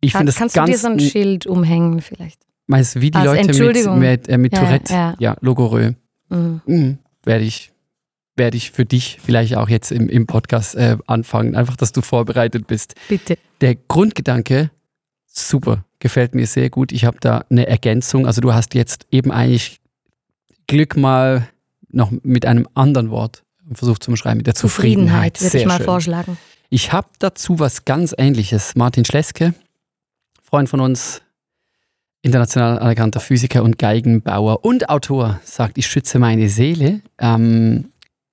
Ich 0.05 0.13
Kann, 0.13 0.21
finde 0.21 0.33
das 0.33 0.39
kannst 0.39 0.57
du 0.57 0.61
ganz, 0.61 0.71
dir 0.71 0.79
so 0.79 0.89
ein 0.89 1.01
Schild 1.01 1.47
umhängen 1.47 2.01
vielleicht? 2.01 2.41
meinst 2.67 2.97
du, 2.97 3.01
wie 3.01 3.11
die 3.11 3.19
als 3.19 3.59
Leute 3.59 3.91
mit, 3.91 3.99
mit, 4.01 4.29
äh, 4.29 4.39
mit 4.39 4.53
Ja, 4.53 4.59
Tourette, 4.61 4.93
ja. 4.93 5.15
ja, 5.19 5.37
Logorö. 5.41 5.93
Mhm. 6.31 6.61
Mhm. 6.67 6.99
Werde 7.23 7.45
ich, 7.45 7.73
werde 8.37 8.57
ich 8.57 8.71
für 8.71 8.85
dich 8.85 9.19
vielleicht 9.25 9.57
auch 9.57 9.69
jetzt 9.69 9.93
im, 9.93 10.09
im 10.09 10.27
Podcast 10.27 10.75
äh, 10.75 10.97
anfangen, 11.07 11.57
einfach, 11.57 11.77
dass 11.77 11.93
du 11.93 12.01
vorbereitet 12.01 12.67
bist. 12.67 12.95
Bitte. 13.09 13.39
Der 13.61 13.75
Grundgedanke, 13.75 14.71
super, 15.27 15.85
gefällt 15.99 16.35
mir 16.35 16.47
sehr 16.47 16.71
gut. 16.71 16.93
Ich 16.93 17.05
habe 17.05 17.19
da 17.21 17.45
eine 17.51 17.67
Ergänzung. 17.67 18.27
Also 18.27 18.41
du 18.41 18.53
hast 18.55 18.75
jetzt 18.75 19.07
eben 19.11 19.31
eigentlich 19.31 19.81
Glück 20.67 20.97
mal 20.97 21.49
noch 21.91 22.11
mit 22.23 22.47
einem 22.47 22.67
anderen 22.75 23.11
Wort 23.11 23.45
versucht 23.73 24.03
zu 24.03 24.11
beschreiben, 24.11 24.39
mit 24.39 24.47
der 24.47 24.55
Zufriedenheit. 24.55 25.37
Zufriedenheit, 25.37 25.43
würde 25.43 25.59
ich 25.59 25.67
mal 25.67 25.77
schön. 25.77 25.85
vorschlagen. 25.85 26.39
Ich 26.71 26.93
habe 26.93 27.09
dazu 27.19 27.59
was 27.59 27.85
ganz 27.85 28.15
ähnliches. 28.19 28.75
Martin 28.75 29.05
Schleske, 29.05 29.55
Freund 30.55 30.69
von 30.69 30.79
uns, 30.79 31.21
international 32.23 32.79
anerkannter 32.79 33.19
Physiker 33.19 33.65
und 33.65 33.77
Geigenbauer 33.77 34.65
und 34.65 34.89
Autor, 34.89 35.41
sagt, 35.43 35.79
ich 35.79 35.89
schütze 35.89 36.21
meine 36.21 36.49
Seele. 36.49 37.01
Ähm, 37.19 37.91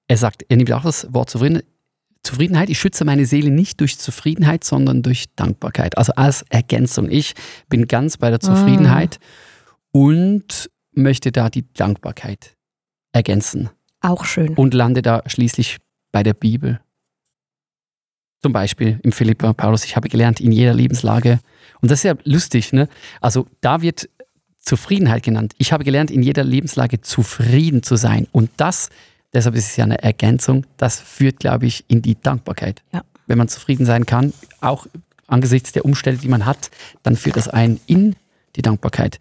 er 0.07 0.17
sagt, 0.17 0.45
er 0.47 0.57
nimmt 0.57 0.71
auch 0.71 0.83
das 0.83 1.11
Wort 1.11 1.31
Zufrieden, 1.31 1.63
Zufriedenheit. 2.21 2.69
Ich 2.69 2.79
schütze 2.79 3.05
meine 3.05 3.25
Seele 3.25 3.49
nicht 3.49 3.79
durch 3.79 3.97
Zufriedenheit, 3.97 4.63
sondern 4.63 5.01
durch 5.01 5.33
Dankbarkeit. 5.35 5.97
Also 5.97 6.13
als 6.13 6.43
Ergänzung. 6.49 7.09
Ich 7.09 7.33
bin 7.69 7.87
ganz 7.87 8.17
bei 8.17 8.29
der 8.29 8.39
Zufriedenheit 8.39 9.17
und 9.91 10.69
möchte 10.91 11.31
da 11.31 11.49
die 11.49 11.65
Dankbarkeit 11.73 12.55
ergänzen 13.13 13.71
Auch 13.99 14.25
schön. 14.25 14.53
und 14.53 14.75
lande 14.75 15.01
da 15.01 15.23
schließlich 15.25 15.77
bei 16.11 16.21
der 16.21 16.35
Bibel. 16.35 16.81
Zum 18.43 18.53
Beispiel 18.53 18.99
im 19.01 19.11
Philippa 19.11 19.53
Paulus, 19.53 19.85
ich 19.85 19.95
habe 19.95 20.07
gelernt, 20.07 20.39
in 20.39 20.51
jeder 20.51 20.75
Lebenslage. 20.75 21.39
Und 21.81 21.91
das 21.91 21.99
ist 21.99 22.03
ja 22.03 22.15
lustig, 22.23 22.73
ne? 22.73 22.87
Also 23.19 23.47
da 23.61 23.81
wird 23.81 24.09
Zufriedenheit 24.59 25.23
genannt. 25.23 25.53
Ich 25.57 25.73
habe 25.73 25.83
gelernt, 25.83 26.11
in 26.11 26.21
jeder 26.21 26.43
Lebenslage 26.43 27.01
zufrieden 27.01 27.81
zu 27.81 27.95
sein. 27.95 28.27
Und 28.31 28.51
das, 28.57 28.89
deshalb 29.33 29.55
ist 29.55 29.71
es 29.71 29.75
ja 29.75 29.85
eine 29.85 30.01
Ergänzung, 30.03 30.65
das 30.77 30.99
führt, 30.99 31.39
glaube 31.39 31.65
ich, 31.65 31.83
in 31.87 32.01
die 32.03 32.15
Dankbarkeit. 32.21 32.83
Ja. 32.93 33.03
Wenn 33.25 33.39
man 33.39 33.47
zufrieden 33.47 33.85
sein 33.85 34.05
kann, 34.05 34.33
auch 34.59 34.85
angesichts 35.27 35.71
der 35.71 35.85
Umstände, 35.85 36.21
die 36.21 36.27
man 36.27 36.45
hat, 36.45 36.69
dann 37.01 37.15
führt 37.15 37.37
das 37.37 37.47
einen 37.47 37.79
in 37.87 38.15
die 38.55 38.61
Dankbarkeit. 38.61 39.17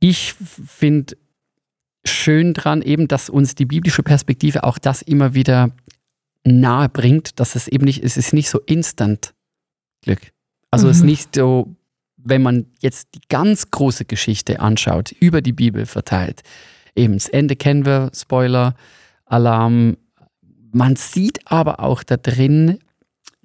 Ich 0.00 0.34
finde 0.34 1.16
schön 2.04 2.52
dran 2.52 2.82
eben, 2.82 3.08
dass 3.08 3.30
uns 3.30 3.54
die 3.54 3.64
biblische 3.64 4.02
Perspektive 4.02 4.64
auch 4.64 4.78
das 4.78 5.02
immer 5.02 5.34
wieder 5.34 5.70
nahe 6.44 6.88
bringt, 6.88 7.40
dass 7.40 7.54
es 7.54 7.66
eben 7.66 7.84
nicht, 7.84 8.04
es 8.04 8.16
ist 8.16 8.32
nicht 8.32 8.48
so 8.48 8.60
instant 8.60 9.34
Glück. 10.02 10.20
Also 10.70 10.88
es 10.88 10.98
ist 10.98 11.02
Mhm. 11.02 11.08
nicht 11.08 11.34
so, 11.34 11.74
wenn 12.26 12.42
man 12.42 12.66
jetzt 12.80 13.14
die 13.14 13.20
ganz 13.28 13.70
große 13.70 14.04
Geschichte 14.04 14.60
anschaut, 14.60 15.12
über 15.20 15.40
die 15.40 15.52
Bibel 15.52 15.86
verteilt. 15.86 16.42
Eben 16.94 17.14
das 17.14 17.28
Ende 17.28 17.56
kennen 17.56 17.84
wir, 17.86 18.10
Spoiler, 18.14 18.74
Alarm. 19.24 19.96
Man 20.72 20.96
sieht 20.96 21.40
aber 21.46 21.80
auch 21.80 22.02
da 22.02 22.16
drin 22.16 22.78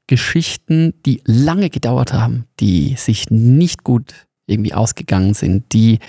Geschichten, 0.08 0.94
die 1.06 1.22
lange 1.26 1.70
gedauert 1.70 2.12
haben, 2.12 2.46
die 2.60 2.96
sich 2.98 3.30
nicht 3.30 3.84
gut 3.84 4.14
irgendwie 4.48 4.74
ausgegangen 4.74 5.34
sind, 5.34 5.72
die 5.72 6.00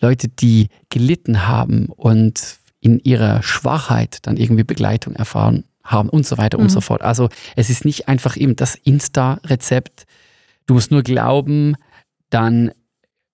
Leute, 0.00 0.28
die 0.28 0.68
gelitten 0.90 1.48
haben 1.48 1.86
und 1.86 2.58
in 2.80 3.00
ihrer 3.00 3.42
Schwachheit 3.42 4.18
dann 4.22 4.36
irgendwie 4.36 4.62
Begleitung 4.64 5.14
erfahren 5.16 5.64
haben 5.82 6.08
und 6.08 6.26
so 6.26 6.38
weiter 6.38 6.58
und 6.58 6.66
Mhm. 6.66 6.70
so 6.70 6.80
fort. 6.80 7.02
Also 7.02 7.28
es 7.56 7.70
ist 7.70 7.84
nicht 7.84 8.06
einfach 8.06 8.36
eben 8.36 8.54
das 8.54 8.76
Insta-Rezept. 8.76 10.04
Du 10.66 10.74
musst 10.74 10.90
nur 10.90 11.02
glauben, 11.02 11.74
dann 12.30 12.72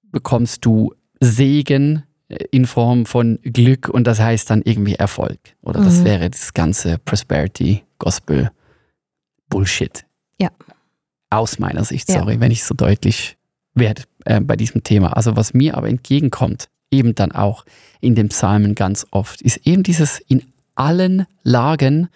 bekommst 0.02 0.64
du 0.64 0.94
Segen 1.20 2.04
äh, 2.28 2.36
in 2.50 2.66
Form 2.66 3.06
von 3.06 3.38
Glück 3.42 3.88
und 3.88 4.06
das 4.06 4.20
heißt 4.20 4.50
dann 4.50 4.62
irgendwie 4.62 4.94
Erfolg. 4.94 5.38
Oder 5.62 5.80
das 5.82 5.98
Mhm. 6.00 6.04
wäre 6.04 6.30
das 6.30 6.54
ganze 6.54 6.98
Prosperity 6.98 7.82
Gospel 7.98 8.50
Bullshit. 9.48 10.04
Ja. 10.40 10.50
Aus 11.30 11.58
meiner 11.58 11.84
Sicht, 11.84 12.08
Ja. 12.10 12.20
sorry, 12.20 12.40
wenn 12.40 12.50
ich 12.52 12.64
so 12.64 12.74
deutlich 12.74 13.36
werde 13.74 14.02
äh, 14.24 14.40
bei 14.40 14.56
diesem 14.56 14.82
Thema. 14.82 15.16
Also 15.16 15.36
was 15.36 15.52
mir 15.54 15.76
aber 15.76 15.88
entgegenkommt, 15.88 16.68
eben 16.90 17.14
dann 17.14 17.32
auch 17.32 17.64
in 18.00 18.14
den 18.14 18.28
Psalmen 18.28 18.74
ganz 18.74 19.06
oft, 19.10 19.42
ist 19.42 19.66
eben 19.66 19.82
dieses 19.82 20.20
in 20.20 20.44
allen 20.76 21.26
Lagen 21.42 22.08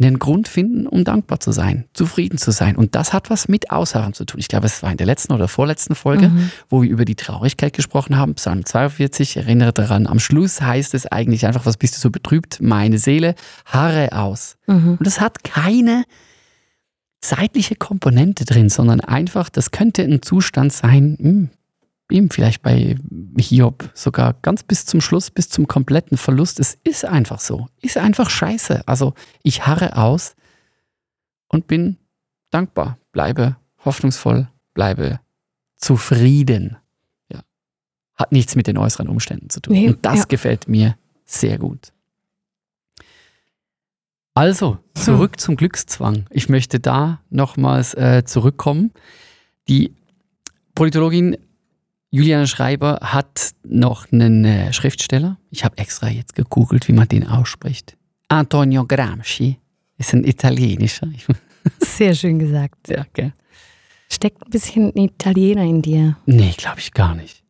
einen 0.00 0.18
Grund 0.18 0.46
finden, 0.48 0.86
um 0.86 1.02
dankbar 1.04 1.40
zu 1.40 1.50
sein, 1.50 1.84
zufrieden 1.92 2.38
zu 2.38 2.52
sein. 2.52 2.76
Und 2.76 2.94
das 2.94 3.12
hat 3.12 3.30
was 3.30 3.48
mit 3.48 3.70
Ausharren 3.72 4.12
zu 4.12 4.24
tun. 4.24 4.38
Ich 4.38 4.46
glaube, 4.48 4.66
es 4.66 4.82
war 4.82 4.90
in 4.92 4.96
der 4.96 5.06
letzten 5.06 5.32
oder 5.32 5.48
vorletzten 5.48 5.94
Folge, 5.96 6.28
Mhm. 6.28 6.50
wo 6.68 6.82
wir 6.82 6.88
über 6.90 7.04
die 7.04 7.16
Traurigkeit 7.16 7.72
gesprochen 7.72 8.16
haben. 8.16 8.34
Psalm 8.34 8.64
42, 8.64 9.36
erinnere 9.36 9.72
daran, 9.72 10.06
am 10.06 10.20
Schluss 10.20 10.60
heißt 10.60 10.94
es 10.94 11.06
eigentlich 11.06 11.46
einfach, 11.46 11.66
was 11.66 11.76
bist 11.76 11.96
du 11.96 12.00
so 12.00 12.10
betrübt? 12.10 12.58
Meine 12.60 12.98
Seele, 12.98 13.34
harre 13.64 14.12
aus. 14.12 14.56
Mhm. 14.68 14.96
Und 14.98 15.06
das 15.06 15.20
hat 15.20 15.42
keine 15.42 16.04
zeitliche 17.20 17.74
Komponente 17.74 18.44
drin, 18.44 18.68
sondern 18.68 19.00
einfach, 19.00 19.48
das 19.48 19.72
könnte 19.72 20.02
ein 20.02 20.22
Zustand 20.22 20.72
sein, 20.72 21.16
hm, 21.20 21.48
eben 22.10 22.30
vielleicht 22.30 22.62
bei 22.62 22.96
Hiob 23.38 23.90
sogar 23.94 24.34
ganz 24.42 24.62
bis 24.62 24.86
zum 24.86 25.00
Schluss, 25.00 25.30
bis 25.30 25.48
zum 25.48 25.66
kompletten 25.66 26.16
Verlust. 26.16 26.58
Es 26.60 26.78
ist 26.84 27.04
einfach 27.04 27.40
so. 27.40 27.66
Ist 27.80 27.98
einfach 27.98 28.30
scheiße. 28.30 28.86
Also 28.86 29.14
ich 29.42 29.66
harre 29.66 29.96
aus 29.96 30.34
und 31.48 31.66
bin 31.66 31.96
dankbar, 32.50 32.98
bleibe 33.12 33.56
hoffnungsvoll, 33.84 34.48
bleibe 34.74 35.20
zufrieden. 35.76 36.76
Ja. 37.32 37.40
Hat 38.14 38.32
nichts 38.32 38.56
mit 38.56 38.66
den 38.66 38.78
äußeren 38.78 39.08
Umständen 39.08 39.50
zu 39.50 39.60
tun. 39.60 39.74
Nee, 39.74 39.88
und 39.88 40.04
das 40.04 40.20
ja. 40.20 40.24
gefällt 40.24 40.68
mir 40.68 40.96
sehr 41.24 41.58
gut. 41.58 41.92
Also, 44.34 44.78
zurück 44.94 45.40
zum 45.40 45.56
Glückszwang. 45.56 46.26
Ich 46.30 46.48
möchte 46.48 46.78
da 46.78 47.20
nochmals 47.28 47.94
äh, 47.94 48.22
zurückkommen. 48.24 48.92
Die 49.68 49.96
Politologin 50.76 51.36
Juliane 52.10 52.46
Schreiber 52.46 52.98
hat 53.02 53.50
noch 53.64 54.10
einen 54.12 54.44
äh, 54.44 54.72
Schriftsteller. 54.72 55.38
Ich 55.50 55.64
habe 55.64 55.76
extra 55.78 56.08
jetzt 56.08 56.34
gegoogelt, 56.34 56.88
wie 56.88 56.92
man 56.92 57.08
den 57.08 57.26
ausspricht. 57.26 57.96
Antonio 58.28 58.86
Gramsci 58.86 59.58
ist 59.98 60.14
ein 60.14 60.24
italienischer. 60.24 61.08
Sehr 61.80 62.14
schön 62.14 62.38
gesagt. 62.38 62.88
ja, 62.88 63.04
gell? 63.12 63.32
Steckt 64.10 64.42
ein 64.42 64.50
bisschen 64.50 64.90
ein 64.94 65.04
Italiener 65.04 65.62
in 65.64 65.82
dir. 65.82 66.16
Nee, 66.24 66.54
glaube 66.56 66.80
ich 66.80 66.92
gar 66.92 67.14
nicht. 67.14 67.42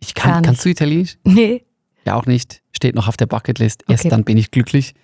Ich 0.00 0.12
Gar 0.14 0.24
kann, 0.24 0.40
nicht. 0.40 0.46
kannst 0.46 0.64
du 0.64 0.68
Italienisch? 0.70 1.16
Nee. 1.24 1.64
Ja, 2.04 2.16
auch 2.16 2.26
nicht. 2.26 2.62
Steht 2.72 2.96
noch 2.96 3.06
auf 3.06 3.16
der 3.16 3.26
Bucketlist. 3.26 3.84
Erst 3.88 4.02
Okay. 4.04 4.10
dann 4.10 4.24
bin 4.24 4.36
ich 4.36 4.50
glücklich. 4.50 4.94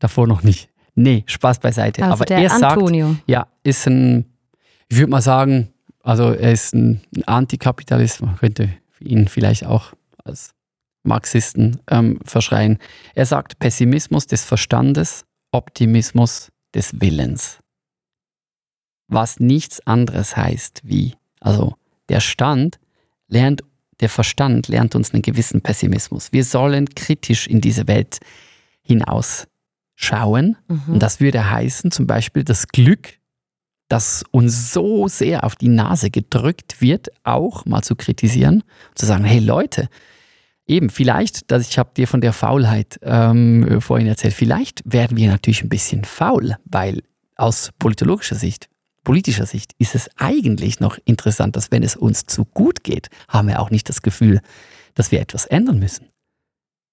Davor 0.00 0.26
noch 0.26 0.42
nicht. 0.42 0.68
Nee, 0.96 1.22
Spaß 1.26 1.60
beiseite. 1.60 2.02
Also 2.02 2.14
Aber 2.14 2.24
der 2.24 2.38
er 2.38 2.50
sagt, 2.50 2.64
Antonio. 2.76 3.16
ja, 3.26 3.46
ist 3.62 3.86
ein, 3.86 4.26
ich 4.88 4.98
würde 4.98 5.10
mal 5.10 5.22
sagen, 5.22 5.68
also 6.02 6.32
er 6.32 6.52
ist 6.52 6.74
ein, 6.74 7.00
ein 7.14 7.24
Antikapitalist. 7.24 8.22
Man 8.22 8.36
könnte 8.36 8.70
ihn 9.00 9.28
vielleicht 9.28 9.66
auch 9.66 9.92
als 10.24 10.54
Marxisten 11.02 11.80
ähm, 11.88 12.18
verschreien. 12.24 12.78
Er 13.14 13.26
sagt 13.26 13.58
Pessimismus 13.58 14.26
des 14.26 14.44
Verstandes, 14.44 15.24
Optimismus 15.52 16.50
des 16.74 17.00
Willens. 17.00 17.58
Was 19.08 19.40
nichts 19.40 19.84
anderes 19.86 20.36
heißt 20.36 20.82
wie, 20.84 21.14
also 21.40 21.74
der 22.08 22.20
Stand 22.20 22.78
lernt, 23.28 23.62
der 24.00 24.08
Verstand 24.08 24.68
lernt 24.68 24.94
uns 24.94 25.12
einen 25.12 25.22
gewissen 25.22 25.62
Pessimismus. 25.62 26.32
Wir 26.32 26.44
sollen 26.44 26.88
kritisch 26.94 27.46
in 27.46 27.60
diese 27.60 27.88
Welt 27.88 28.18
hinausschauen. 28.82 30.56
Mhm. 30.68 30.82
Und 30.86 31.02
das 31.02 31.20
würde 31.20 31.50
heißen, 31.50 31.90
zum 31.90 32.06
Beispiel 32.06 32.44
das 32.44 32.68
Glück, 32.68 33.19
das 33.90 34.24
uns 34.30 34.72
so 34.72 35.08
sehr 35.08 35.44
auf 35.44 35.56
die 35.56 35.68
Nase 35.68 36.10
gedrückt 36.10 36.80
wird, 36.80 37.08
auch 37.24 37.66
mal 37.66 37.82
zu 37.82 37.96
kritisieren, 37.96 38.62
zu 38.94 39.04
sagen, 39.04 39.24
hey 39.24 39.40
Leute, 39.40 39.88
eben 40.66 40.90
vielleicht, 40.90 41.50
dass 41.50 41.68
ich 41.68 41.78
habe 41.78 41.90
dir 41.96 42.06
von 42.06 42.20
der 42.20 42.32
Faulheit 42.32 43.00
ähm, 43.02 43.80
vorhin 43.80 44.06
erzählt, 44.06 44.34
vielleicht 44.34 44.82
werden 44.84 45.16
wir 45.16 45.28
natürlich 45.28 45.62
ein 45.62 45.68
bisschen 45.68 46.04
faul, 46.04 46.56
weil 46.64 47.02
aus 47.34 47.70
politologischer 47.78 48.36
Sicht, 48.36 48.68
politischer 49.02 49.46
Sicht 49.46 49.72
ist 49.78 49.96
es 49.96 50.08
eigentlich 50.16 50.78
noch 50.78 50.96
interessant, 51.04 51.56
dass 51.56 51.72
wenn 51.72 51.82
es 51.82 51.96
uns 51.96 52.26
zu 52.26 52.44
gut 52.44 52.84
geht, 52.84 53.08
haben 53.28 53.48
wir 53.48 53.60
auch 53.60 53.70
nicht 53.70 53.88
das 53.88 54.02
Gefühl, 54.02 54.40
dass 54.94 55.10
wir 55.10 55.20
etwas 55.20 55.46
ändern 55.46 55.80
müssen. 55.80 56.09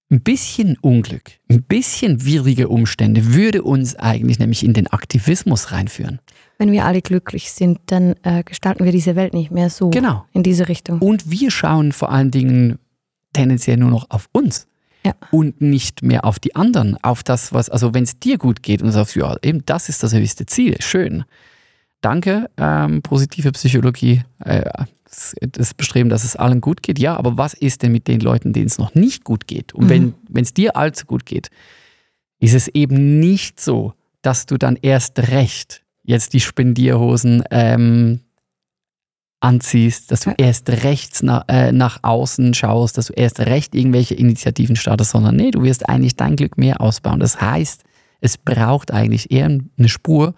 Ein 0.10 0.22
bisschen 0.22 0.78
Unglück, 0.80 1.32
ein 1.50 1.64
bisschen 1.64 2.26
widrige 2.26 2.70
Umstände 2.70 3.34
würde 3.34 3.62
uns 3.64 3.96
eigentlich 3.98 4.40
nämlich 4.40 4.64
in 4.64 4.74
den 4.74 4.88
Aktivismus 4.88 5.74
reinführen. 5.74 6.20
Wenn 6.58 6.72
wir 6.72 6.86
alle 6.86 7.02
glücklich 7.02 7.52
sind, 7.52 7.80
dann 7.88 8.16
äh, 8.24 8.44
gestalten 8.44 8.86
wir 8.86 8.94
diese 8.94 9.18
Welt 9.18 9.34
nicht 9.34 9.52
mehr 9.52 9.70
so 9.70 9.90
Genau. 9.90 10.24
in 10.32 10.44
diese 10.44 10.70
Richtung. 10.70 11.00
Und 11.00 11.30
wir 11.30 11.52
schauen 11.52 11.92
vor 11.92 12.10
allen 12.12 12.32
Dingen 12.32 12.80
tendenziell 13.34 13.76
nur 13.76 13.90
noch 13.92 14.10
auf 14.10 14.30
uns 14.32 14.68
Ja. 15.06 15.14
und 15.32 15.60
nicht 15.62 16.02
mehr 16.04 16.24
auf 16.24 16.40
die 16.40 16.56
anderen, 16.56 16.96
auf 17.04 17.22
das, 17.24 17.54
was, 17.54 17.70
also 17.70 17.94
wenn 17.94 18.04
es 18.04 18.18
dir 18.18 18.38
gut 18.38 18.64
geht 18.64 18.82
und 18.82 18.88
du 18.88 18.94
sagst, 18.94 19.16
ja, 19.18 19.36
eben 19.44 19.66
das 19.66 19.90
ist 19.90 20.04
das 20.04 20.14
höchste 20.14 20.46
Ziel, 20.46 20.78
schön. 20.82 21.26
Danke, 22.00 22.50
ähm, 22.58 23.02
positive 23.02 23.52
Psychologie, 23.52 24.22
äh, 24.46 24.62
das, 25.52 25.74
Bestreben, 25.74 26.10
dass 26.10 26.24
es 26.24 26.36
allen 26.36 26.62
gut 26.62 26.82
geht, 26.84 27.00
ja, 27.00 27.16
aber 27.18 27.38
was 27.38 27.54
ist 27.54 27.84
denn 27.84 27.92
mit 27.92 28.08
den 28.08 28.20
Leuten, 28.20 28.54
denen 28.54 28.68
es 28.68 28.78
noch 28.78 28.94
nicht 28.96 29.24
gut 29.24 29.48
geht? 29.48 29.74
Und 29.74 29.90
Mhm. 29.90 30.14
wenn 30.30 30.44
es 30.44 30.54
dir 30.54 30.76
allzu 30.76 31.06
gut 31.06 31.26
geht, 31.26 31.50
ist 32.40 32.54
es 32.54 32.68
eben 32.70 33.20
nicht 33.20 33.60
so, 33.60 33.94
dass 34.22 34.46
du 34.46 34.58
dann 34.58 34.78
erst 34.82 35.20
recht 35.32 35.84
jetzt 36.04 36.34
die 36.34 36.40
Spendierhosen 36.40 37.44
ähm, 37.52 38.22
anziehst, 39.40 40.12
dass 40.12 40.22
du 40.22 40.32
Ja. 40.32 40.36
erst 40.40 40.70
rechts 40.70 41.22
nach, 41.22 41.46
äh, 41.48 41.72
nach 41.72 42.00
außen 42.04 42.54
schaust, 42.54 42.98
dass 42.98 43.08
du 43.08 43.14
erst 43.14 43.40
recht 43.40 43.76
irgendwelche 43.76 44.16
Initiativen 44.16 44.76
startest, 44.76 45.12
sondern 45.12 45.36
nee, 45.36 45.52
du 45.52 45.62
wirst 45.64 45.88
eigentlich 45.88 46.16
dein 46.16 46.36
Glück 46.36 46.58
mehr 46.58 46.82
ausbauen. 46.82 47.20
Das 47.20 47.40
heißt, 47.40 47.84
es 48.20 48.38
braucht 48.38 48.92
eigentlich 48.92 49.32
eher 49.32 49.46
eine 49.46 49.90
Spur 49.90 50.34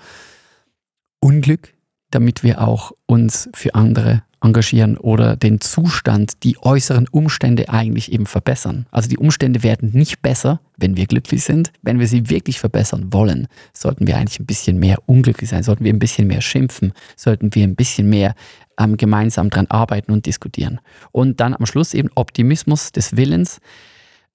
Unglück, 1.22 1.74
damit 2.12 2.44
wir 2.44 2.62
auch 2.68 2.92
uns 3.06 3.50
für 3.54 3.76
andere 3.76 4.24
engagieren 4.42 4.98
oder 4.98 5.36
den 5.36 5.60
Zustand, 5.60 6.44
die 6.44 6.58
äußeren 6.62 7.08
Umstände 7.10 7.70
eigentlich 7.70 8.12
eben 8.12 8.26
verbessern. 8.26 8.86
Also 8.92 9.10
die 9.10 9.18
Umstände 9.18 9.64
werden 9.64 9.92
nicht 9.94 10.22
besser, 10.22 10.62
wenn 10.78 10.96
wir 10.96 11.08
glücklich 11.08 11.44
sind. 11.44 11.72
Wenn 11.82 12.00
wir 12.00 12.08
sie 12.08 12.30
wirklich 12.30 12.60
verbessern 12.60 13.12
wollen, 13.12 13.48
sollten 13.74 14.08
wir 14.08 14.18
eigentlich 14.18 14.40
ein 14.40 14.46
bisschen 14.46 14.80
mehr 14.80 14.98
unglücklich 15.08 15.50
sein, 15.50 15.64
sollten 15.64 15.84
wir 15.84 15.94
ein 15.94 16.00
bisschen 16.00 16.28
mehr 16.28 16.42
schimpfen, 16.42 16.94
sollten 17.16 17.54
wir 17.54 17.64
ein 17.64 17.76
bisschen 17.76 18.10
mehr 18.10 18.34
ähm, 18.80 18.98
gemeinsam 18.98 19.50
dran 19.50 19.68
arbeiten 19.68 20.12
und 20.12 20.26
diskutieren. 20.26 20.80
Und 21.12 21.40
dann 21.40 21.54
am 21.54 21.66
Schluss 21.66 21.94
eben 21.94 22.10
Optimismus 22.16 22.92
des 22.92 23.18
Willens. 23.18 23.60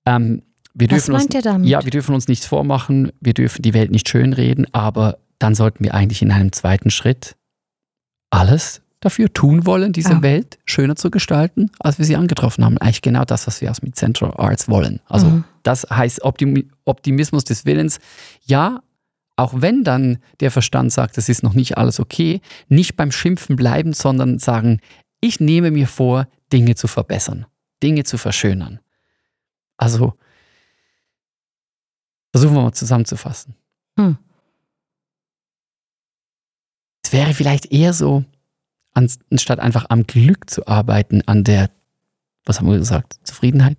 Ähm, 0.04 0.42
wir 0.74 0.90
Was 0.90 1.06
dürfen 1.06 1.14
uns, 1.14 1.24
meint 1.24 1.34
ihr 1.34 1.42
damit? 1.42 1.68
Ja, 1.68 1.84
wir 1.84 1.90
dürfen 1.90 2.14
uns 2.14 2.28
nichts 2.28 2.46
vormachen, 2.46 3.12
wir 3.20 3.32
dürfen 3.32 3.62
die 3.62 3.74
Welt 3.74 3.90
nicht 3.90 4.08
schönreden, 4.08 4.66
aber 4.72 5.18
dann 5.38 5.54
sollten 5.54 5.84
wir 5.84 5.94
eigentlich 5.94 6.20
in 6.20 6.30
einem 6.30 6.52
zweiten 6.52 6.90
Schritt 6.90 7.36
alles 8.30 8.83
dafür 9.04 9.32
tun 9.32 9.66
wollen, 9.66 9.92
diese 9.92 10.16
Ah. 10.16 10.22
Welt 10.22 10.58
schöner 10.64 10.96
zu 10.96 11.10
gestalten, 11.10 11.70
als 11.80 11.98
wir 11.98 12.04
sie 12.04 12.16
angetroffen 12.16 12.64
haben. 12.64 12.78
Eigentlich 12.78 13.02
genau 13.02 13.24
das, 13.24 13.46
was 13.46 13.60
wir 13.60 13.70
aus 13.70 13.82
mit 13.82 13.96
Central 13.96 14.32
Arts 14.36 14.68
wollen. 14.68 15.00
Also 15.06 15.26
Mhm. 15.28 15.44
das 15.62 15.86
heißt 15.90 16.22
Optimi 16.22 16.68
Optimismus 16.84 17.44
des 17.44 17.64
Willens. 17.64 17.98
Ja, 18.44 18.82
auch 19.36 19.52
wenn 19.56 19.82
dann 19.84 20.18
der 20.40 20.50
Verstand 20.50 20.92
sagt, 20.92 21.18
es 21.18 21.28
ist 21.28 21.42
noch 21.42 21.54
nicht 21.54 21.76
alles 21.78 21.98
okay, 22.00 22.40
nicht 22.68 22.96
beim 22.96 23.10
Schimpfen 23.12 23.56
bleiben, 23.56 23.92
sondern 23.92 24.38
sagen, 24.38 24.80
ich 25.20 25.40
nehme 25.40 25.70
mir 25.70 25.88
vor, 25.88 26.28
Dinge 26.52 26.74
zu 26.76 26.86
verbessern, 26.86 27.46
Dinge 27.82 28.04
zu 28.04 28.16
verschönern. 28.18 28.78
Also 29.76 30.14
versuchen 32.32 32.54
wir 32.54 32.62
mal 32.62 32.72
zusammenzufassen. 32.72 33.54
Hm. 33.98 34.18
Es 37.04 37.12
wäre 37.12 37.34
vielleicht 37.34 37.66
eher 37.72 37.92
so, 37.92 38.24
anstatt 38.94 39.60
einfach 39.60 39.86
am 39.88 40.06
Glück 40.06 40.48
zu 40.48 40.66
arbeiten, 40.66 41.22
an 41.26 41.44
der, 41.44 41.70
was 42.44 42.60
haben 42.60 42.68
wir 42.70 42.78
gesagt, 42.78 43.16
Zufriedenheit? 43.24 43.76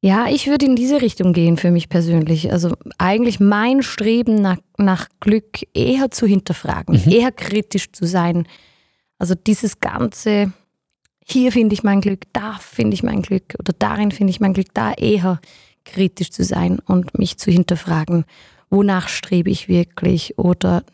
Ja, 0.00 0.26
ich 0.28 0.46
würde 0.46 0.66
in 0.66 0.76
diese 0.76 1.00
Richtung 1.00 1.32
gehen 1.32 1.56
für 1.56 1.70
mich 1.70 1.88
persönlich. 1.88 2.52
Also 2.52 2.74
eigentlich 2.98 3.40
mein 3.40 3.82
Streben 3.82 4.42
nach, 4.42 4.58
nach 4.76 5.08
Glück 5.20 5.60
eher 5.72 6.10
zu 6.10 6.26
hinterfragen, 6.26 7.00
Mhm. 7.06 7.10
eher 7.10 7.32
kritisch 7.32 7.90
zu 7.90 8.06
sein. 8.06 8.46
Also 9.18 9.34
dieses 9.34 9.80
ganze, 9.80 10.52
hier 11.24 11.52
finde 11.52 11.72
ich 11.72 11.82
mein 11.82 12.02
Glück, 12.02 12.20
da 12.34 12.52
finde 12.60 12.92
ich 12.92 13.02
mein 13.02 13.22
Glück 13.22 13.54
oder 13.58 13.72
darin 13.78 14.10
finde 14.10 14.30
ich 14.30 14.40
mein 14.40 14.52
Glück, 14.52 14.74
da 14.74 14.92
eher 14.92 15.40
kritisch 15.86 16.30
zu 16.30 16.44
sein 16.44 16.80
und 16.80 17.18
mich 17.18 17.38
zu 17.38 17.50
hinterfragen, 17.50 18.26
wonach 18.68 19.08
strebe 19.08 19.48
ich 19.48 19.68
wirklich 19.68 20.38
oder 20.38 20.84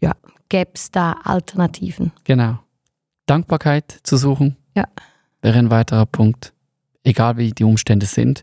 ja, 0.00 0.12
gäbe 0.48 0.70
es 0.74 0.90
da 0.90 1.16
Alternativen? 1.24 2.12
Genau. 2.24 2.58
Dankbarkeit 3.26 4.00
zu 4.02 4.16
suchen. 4.16 4.56
Ja. 4.74 4.84
Wäre 5.42 5.58
ein 5.58 5.70
weiterer 5.70 6.06
Punkt. 6.06 6.52
Egal 7.04 7.36
wie 7.36 7.52
die 7.52 7.64
Umstände 7.64 8.06
sind. 8.06 8.42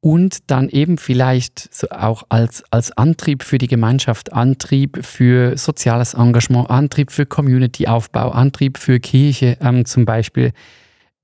Und 0.00 0.50
dann 0.50 0.68
eben 0.68 0.98
vielleicht 0.98 1.70
auch 1.92 2.24
als, 2.28 2.64
als 2.72 2.90
Antrieb 2.90 3.44
für 3.44 3.58
die 3.58 3.68
Gemeinschaft, 3.68 4.32
Antrieb 4.32 5.04
für 5.04 5.56
soziales 5.56 6.14
Engagement, 6.14 6.70
Antrieb 6.70 7.12
für 7.12 7.24
Community-Aufbau, 7.24 8.30
Antrieb 8.30 8.78
für 8.78 8.98
Kirche 8.98 9.56
ähm, 9.60 9.84
zum 9.84 10.04
Beispiel. 10.04 10.52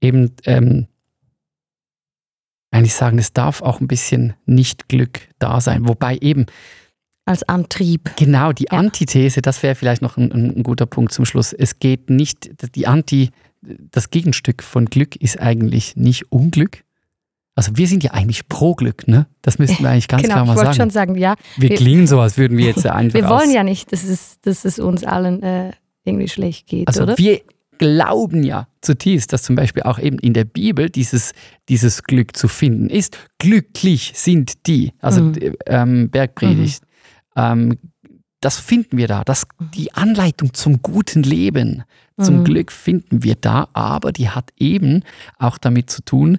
Eben, 0.00 0.30
ähm, 0.44 0.86
eigentlich 2.70 2.94
sagen, 2.94 3.18
es 3.18 3.32
darf 3.32 3.62
auch 3.62 3.80
ein 3.80 3.88
bisschen 3.88 4.34
Nicht-Glück 4.46 5.22
da 5.40 5.60
sein. 5.60 5.88
Wobei 5.88 6.16
eben 6.18 6.46
Als 7.28 7.42
Antrieb. 7.48 8.10
Genau, 8.16 8.52
die 8.52 8.64
Ja. 8.70 8.78
Antithese, 8.78 9.42
das 9.42 9.62
wäre 9.62 9.74
vielleicht 9.74 10.00
noch 10.02 10.16
ein, 10.16 10.32
ein 10.32 10.62
guter 10.62 10.86
Punkt 10.86 11.12
zum 11.12 11.24
Schluss. 11.26 11.52
Es 11.52 11.78
geht 11.78 12.08
nicht, 12.10 12.50
die 12.74 12.86
Anti, 12.86 13.30
das 13.60 14.10
Gegenstück 14.10 14.62
von 14.62 14.86
Glück 14.86 15.14
ist 15.16 15.38
eigentlich 15.40 15.94
nicht 15.96 16.32
Unglück. 16.32 16.84
Also 17.54 17.72
wir 17.76 17.86
sind 17.88 18.02
ja 18.04 18.12
eigentlich 18.12 18.48
pro 18.48 18.74
Glück, 18.74 19.08
ne? 19.08 19.26
Das 19.42 19.58
müssten 19.58 19.82
wir 19.82 19.90
eigentlich 19.90 20.08
ganz 20.08 20.22
genau, 20.22 20.34
klar 20.36 20.44
ich 20.44 20.48
mal 20.48 20.56
wollte 20.56 20.66
sagen. 20.68 20.76
schon 20.76 20.90
sagen, 20.90 21.14
ja, 21.16 21.34
wir 21.56 21.70
wir- 21.70 21.76
klingen 21.76 22.06
so, 22.06 22.20
als 22.20 22.38
würden 22.38 22.56
wir 22.56 22.66
jetzt 22.66 22.86
einfach 22.86 23.18
wir 23.18 23.28
wollen 23.28 23.50
ja 23.50 23.62
nicht, 23.64 23.92
dass 23.92 24.04
es, 24.04 24.38
dass 24.42 24.64
es 24.64 24.78
uns 24.78 25.04
allen 25.04 25.42
äh, 25.42 25.72
irgendwie 26.04 26.28
schlecht 26.28 26.66
geht, 26.68 26.86
Also 26.88 27.02
oder? 27.02 27.18
wir 27.18 27.40
glauben 27.78 28.42
ja 28.44 28.68
zutiefst, 28.80 29.32
dass 29.32 29.42
zum 29.42 29.54
Beispiel 29.56 29.82
auch 29.82 29.98
eben 29.98 30.18
in 30.20 30.32
der 30.34 30.44
Bibel 30.44 30.88
dieses, 30.88 31.32
dieses 31.68 32.02
Glück 32.04 32.36
zu 32.36 32.48
finden 32.48 32.88
ist. 32.90 33.18
Glücklich 33.38 34.12
sind 34.14 34.66
die, 34.66 34.92
also 35.00 35.20
Mhm. 35.22 35.36
ähm, 35.66 36.10
Bergpredigt. 36.10 36.82
Ähm, 37.38 37.78
das 38.40 38.58
finden 38.58 38.98
wir 38.98 39.08
da. 39.08 39.24
Das, 39.24 39.46
die 39.74 39.94
Anleitung 39.94 40.54
zum 40.54 40.80
guten 40.82 41.22
Leben, 41.22 41.82
zum 42.20 42.40
Mhm. 42.40 42.44
Glück 42.44 42.70
finden 42.72 43.22
wir 43.24 43.34
da, 43.34 43.68
aber 43.72 44.12
die 44.12 44.28
hat 44.28 44.50
eben 44.56 45.02
auch 45.38 45.58
damit 45.58 45.90
zu 45.90 46.02
tun, 46.04 46.38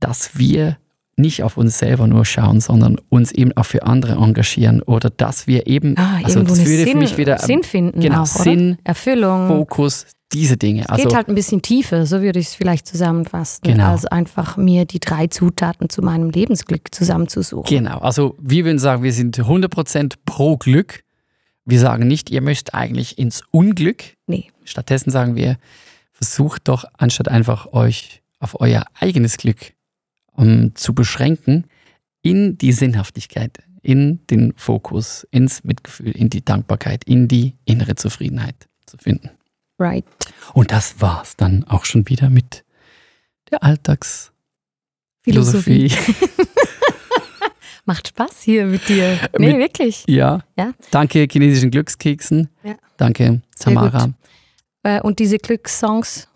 dass 0.00 0.38
wir 0.38 0.78
nicht 1.18 1.42
auf 1.42 1.56
uns 1.56 1.78
selber 1.78 2.06
nur 2.06 2.24
schauen, 2.26 2.60
sondern 2.60 2.98
uns 3.08 3.32
eben 3.32 3.52
auch 3.56 3.64
für 3.64 3.82
andere 3.84 4.14
engagieren 4.22 4.82
oder 4.82 5.08
dass 5.08 5.46
wir 5.46 5.66
eben, 5.66 5.96
Ah, 5.96 6.20
also 6.22 6.42
das 6.42 6.58
würde 6.58 6.84
Sinn, 6.84 6.88
für 6.88 6.98
mich 6.98 7.16
wieder 7.16 7.38
Sinn 7.38 7.62
finden 7.62 8.00
genau, 8.00 8.22
auch? 8.22 8.26
Sinn, 8.26 8.76
Erfüllung. 8.84 9.48
Fokus, 9.48 10.06
diese 10.32 10.56
Dinge. 10.56 10.82
Es 10.82 10.88
Also 10.88 11.04
geht 11.04 11.14
halt 11.14 11.28
ein 11.28 11.34
bisschen 11.34 11.62
tiefer, 11.62 12.04
so 12.06 12.20
würde 12.20 12.38
ich 12.38 12.46
es 12.48 12.54
vielleicht 12.54 12.86
zusammenfassen, 12.86 13.60
Genau. 13.64 13.92
als 13.92 14.06
einfach 14.06 14.56
mir 14.56 14.84
die 14.84 14.98
drei 15.00 15.28
Zutaten 15.28 15.88
zu 15.88 16.02
meinem 16.02 16.30
Lebensglück 16.30 16.92
zusammenzusuchen. 16.94 17.68
Genau, 17.68 17.98
also 17.98 18.36
wir 18.40 18.64
würden 18.64 18.78
sagen, 18.78 19.02
wir 19.02 19.12
sind 19.12 19.38
100% 19.38 20.14
pro 20.24 20.56
Glück. 20.56 21.02
Wir 21.64 21.78
sagen 21.80 22.06
nicht, 22.06 22.30
ihr 22.30 22.42
müsst 22.42 22.74
eigentlich 22.74 23.18
ins 23.18 23.42
Unglück. 23.50 24.02
Nee. 24.26 24.48
Stattdessen 24.64 25.10
sagen 25.10 25.36
wir, 25.36 25.58
versucht 26.12 26.68
doch, 26.68 26.84
anstatt 26.96 27.28
einfach 27.28 27.72
euch 27.72 28.22
auf 28.38 28.60
euer 28.60 28.84
eigenes 28.98 29.36
Glück 29.36 29.72
um, 30.32 30.74
zu 30.74 30.94
beschränken, 30.94 31.64
in 32.22 32.58
die 32.58 32.72
Sinnhaftigkeit, 32.72 33.58
in 33.82 34.20
den 34.28 34.52
Fokus, 34.56 35.26
ins 35.30 35.62
Mitgefühl, 35.64 36.10
in 36.10 36.28
die 36.30 36.44
Dankbarkeit, 36.44 37.04
in 37.04 37.28
die 37.28 37.54
innere 37.64 37.94
Zufriedenheit 37.94 38.68
zu 38.86 38.96
finden. 38.98 39.30
Right. 39.78 40.04
Und 40.54 40.72
das 40.72 41.00
war's 41.00 41.36
dann 41.36 41.64
auch 41.64 41.84
schon 41.84 42.08
wieder 42.08 42.30
mit 42.30 42.64
der 43.50 43.62
Alltagsphilosophie. 43.62 45.94
Macht 47.84 48.08
Spaß 48.08 48.42
hier 48.42 48.64
mit 48.66 48.88
dir. 48.88 49.20
Nee, 49.38 49.52
Mit- 49.52 49.58
wirklich. 49.58 50.04
Ja. 50.08 50.40
Ja. 50.56 50.72
Danke 50.90 51.28
chinesischen 51.30 51.70
Glückskeksen. 51.70 52.48
Ja. 52.64 52.74
Danke 52.96 53.42
gut. 53.64 53.92
Äh, 54.82 55.00
Und 55.02 55.18
diese 55.20 55.38
Glückssongs, 55.38 56.28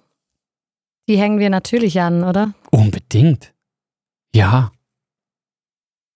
die 1.08 1.18
hängen 1.18 1.40
wir 1.40 1.50
natürlich 1.50 2.00
an, 2.00 2.22
oder? 2.22 2.54
Unbedingt. 2.70 3.52
Ja. 4.34 4.70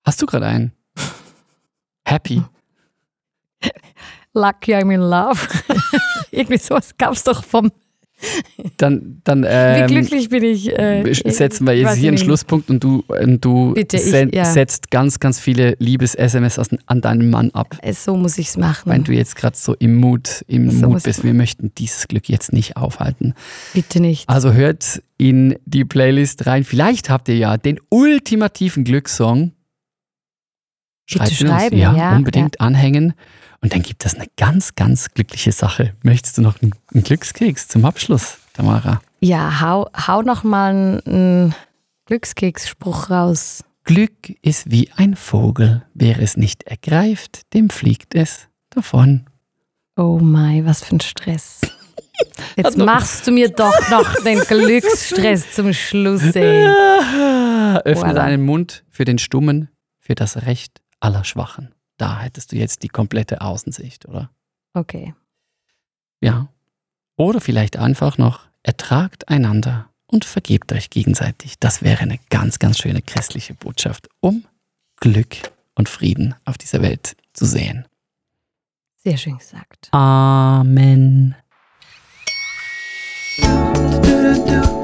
Hast 0.04 0.22
du 0.22 0.26
gerade 0.26 0.46
einen? 0.46 0.72
Happy. 2.06 2.42
Lucky 4.34 4.74
I'm 4.74 4.92
in 4.92 5.00
Love. 5.00 5.40
Irgendwie 6.30 6.58
sowas 6.58 6.96
gab 6.98 7.12
es 7.14 7.22
doch 7.24 7.44
vom. 7.44 7.70
Dann, 8.78 9.20
dann 9.24 9.42
Wie 9.42 9.46
ähm, 9.48 9.86
glücklich 9.88 10.28
bin 10.30 10.44
ich. 10.44 10.70
Äh, 10.78 11.12
setzen 11.30 11.66
wir 11.66 11.74
ich 11.74 11.82
jetzt 11.82 11.96
hier 11.96 12.08
einen. 12.08 12.16
Schlusspunkt 12.18 12.70
und 12.70 12.82
du, 12.82 13.04
und 13.08 13.44
du 13.44 13.74
Bitte, 13.74 13.96
ich- 13.98 14.04
sen- 14.04 14.30
ja. 14.32 14.44
setzt 14.46 14.90
ganz, 14.90 15.20
ganz 15.20 15.38
viele 15.40 15.74
Liebes-SMS 15.78 16.58
an, 16.58 16.78
an 16.86 17.00
deinen 17.02 17.28
Mann 17.28 17.50
ab. 17.50 17.76
Äh, 17.82 17.92
So 17.92 18.16
muss 18.16 18.38
ich 18.38 18.48
es 18.48 18.56
machen. 18.56 18.90
Wenn 18.90 19.04
du 19.04 19.12
jetzt 19.12 19.36
gerade 19.36 19.56
so 19.56 19.74
im 19.74 19.96
Mut, 19.96 20.42
im 20.46 20.70
So 20.70 20.88
Mut 20.88 21.02
bist, 21.02 21.18
ich- 21.18 21.24
wir 21.24 21.34
möchten 21.34 21.72
dieses 21.76 22.08
Glück 22.08 22.28
jetzt 22.30 22.52
nicht 22.52 22.76
aufhalten. 22.76 23.34
Bitte 23.74 24.00
nicht. 24.00 24.28
Also 24.28 24.52
hört 24.52 25.02
in 25.18 25.56
die 25.66 25.84
Playlist 25.84 26.46
rein. 26.46 26.64
Vielleicht 26.64 27.10
habt 27.10 27.28
ihr 27.28 27.36
ja 27.36 27.56
den 27.58 27.78
ultimativen 27.90 28.84
Glückssong. 28.84 29.52
Bitte 31.12 31.18
Schreibt 31.26 31.40
uns, 31.42 31.50
schreiben, 31.50 31.76
ja, 31.76 31.94
ja, 31.94 32.16
unbedingt 32.16 32.60
anhängen. 32.60 33.12
Und 33.64 33.72
dann 33.72 33.80
gibt 33.82 34.04
es 34.04 34.14
eine 34.14 34.26
ganz, 34.36 34.74
ganz 34.74 35.08
glückliche 35.14 35.50
Sache. 35.50 35.94
Möchtest 36.02 36.36
du 36.36 36.42
noch 36.42 36.60
einen, 36.60 36.74
einen 36.92 37.02
Glückskeks 37.02 37.66
zum 37.66 37.86
Abschluss, 37.86 38.36
Tamara? 38.52 39.00
Ja, 39.20 39.62
hau, 39.62 39.88
hau 40.06 40.20
noch 40.20 40.44
mal 40.44 41.00
einen 41.06 41.54
Glückskeksspruch 42.04 43.08
raus. 43.08 43.64
Glück 43.84 44.12
ist 44.42 44.70
wie 44.70 44.90
ein 44.96 45.16
Vogel. 45.16 45.82
Wer 45.94 46.18
es 46.20 46.36
nicht 46.36 46.64
ergreift, 46.64 47.54
dem 47.54 47.70
fliegt 47.70 48.14
es 48.14 48.48
davon. 48.68 49.24
Oh 49.96 50.18
mein, 50.20 50.66
was 50.66 50.84
für 50.84 50.96
ein 50.96 51.00
Stress. 51.00 51.62
Jetzt 52.56 52.66
Also- 52.66 52.84
machst 52.84 53.26
du 53.26 53.32
mir 53.32 53.48
doch 53.48 53.88
noch 53.88 54.22
den 54.24 54.40
Glücksstress 54.40 55.52
zum 55.52 55.72
Schluss, 55.72 56.36
ey. 56.36 56.66
Öffne 57.86 58.12
deinen 58.12 58.44
Mund 58.44 58.84
für 58.90 59.06
den 59.06 59.16
Stummen, 59.16 59.70
für 60.00 60.14
das 60.14 60.42
Recht 60.42 60.82
aller 61.00 61.24
Schwachen. 61.24 61.73
Da 61.96 62.20
hättest 62.20 62.52
du 62.52 62.56
jetzt 62.56 62.82
die 62.82 62.88
komplette 62.88 63.40
Außensicht, 63.40 64.06
oder? 64.06 64.30
Okay. 64.72 65.14
Ja. 66.20 66.48
Oder 67.16 67.40
vielleicht 67.40 67.76
einfach 67.76 68.18
noch, 68.18 68.46
ertragt 68.62 69.28
einander 69.28 69.90
und 70.06 70.24
vergebt 70.24 70.72
euch 70.72 70.90
gegenseitig. 70.90 71.58
Das 71.58 71.82
wäre 71.82 72.00
eine 72.00 72.18
ganz, 72.30 72.58
ganz 72.58 72.78
schöne 72.78 73.02
christliche 73.02 73.54
Botschaft, 73.54 74.08
um 74.20 74.44
Glück 74.96 75.36
und 75.74 75.88
Frieden 75.88 76.34
auf 76.44 76.58
dieser 76.58 76.82
Welt 76.82 77.16
zu 77.32 77.44
sehen. 77.44 77.86
Sehr 79.02 79.16
schön 79.16 79.38
gesagt. 79.38 79.88
Amen. 79.92 81.34
Do-do-do. 83.36 84.83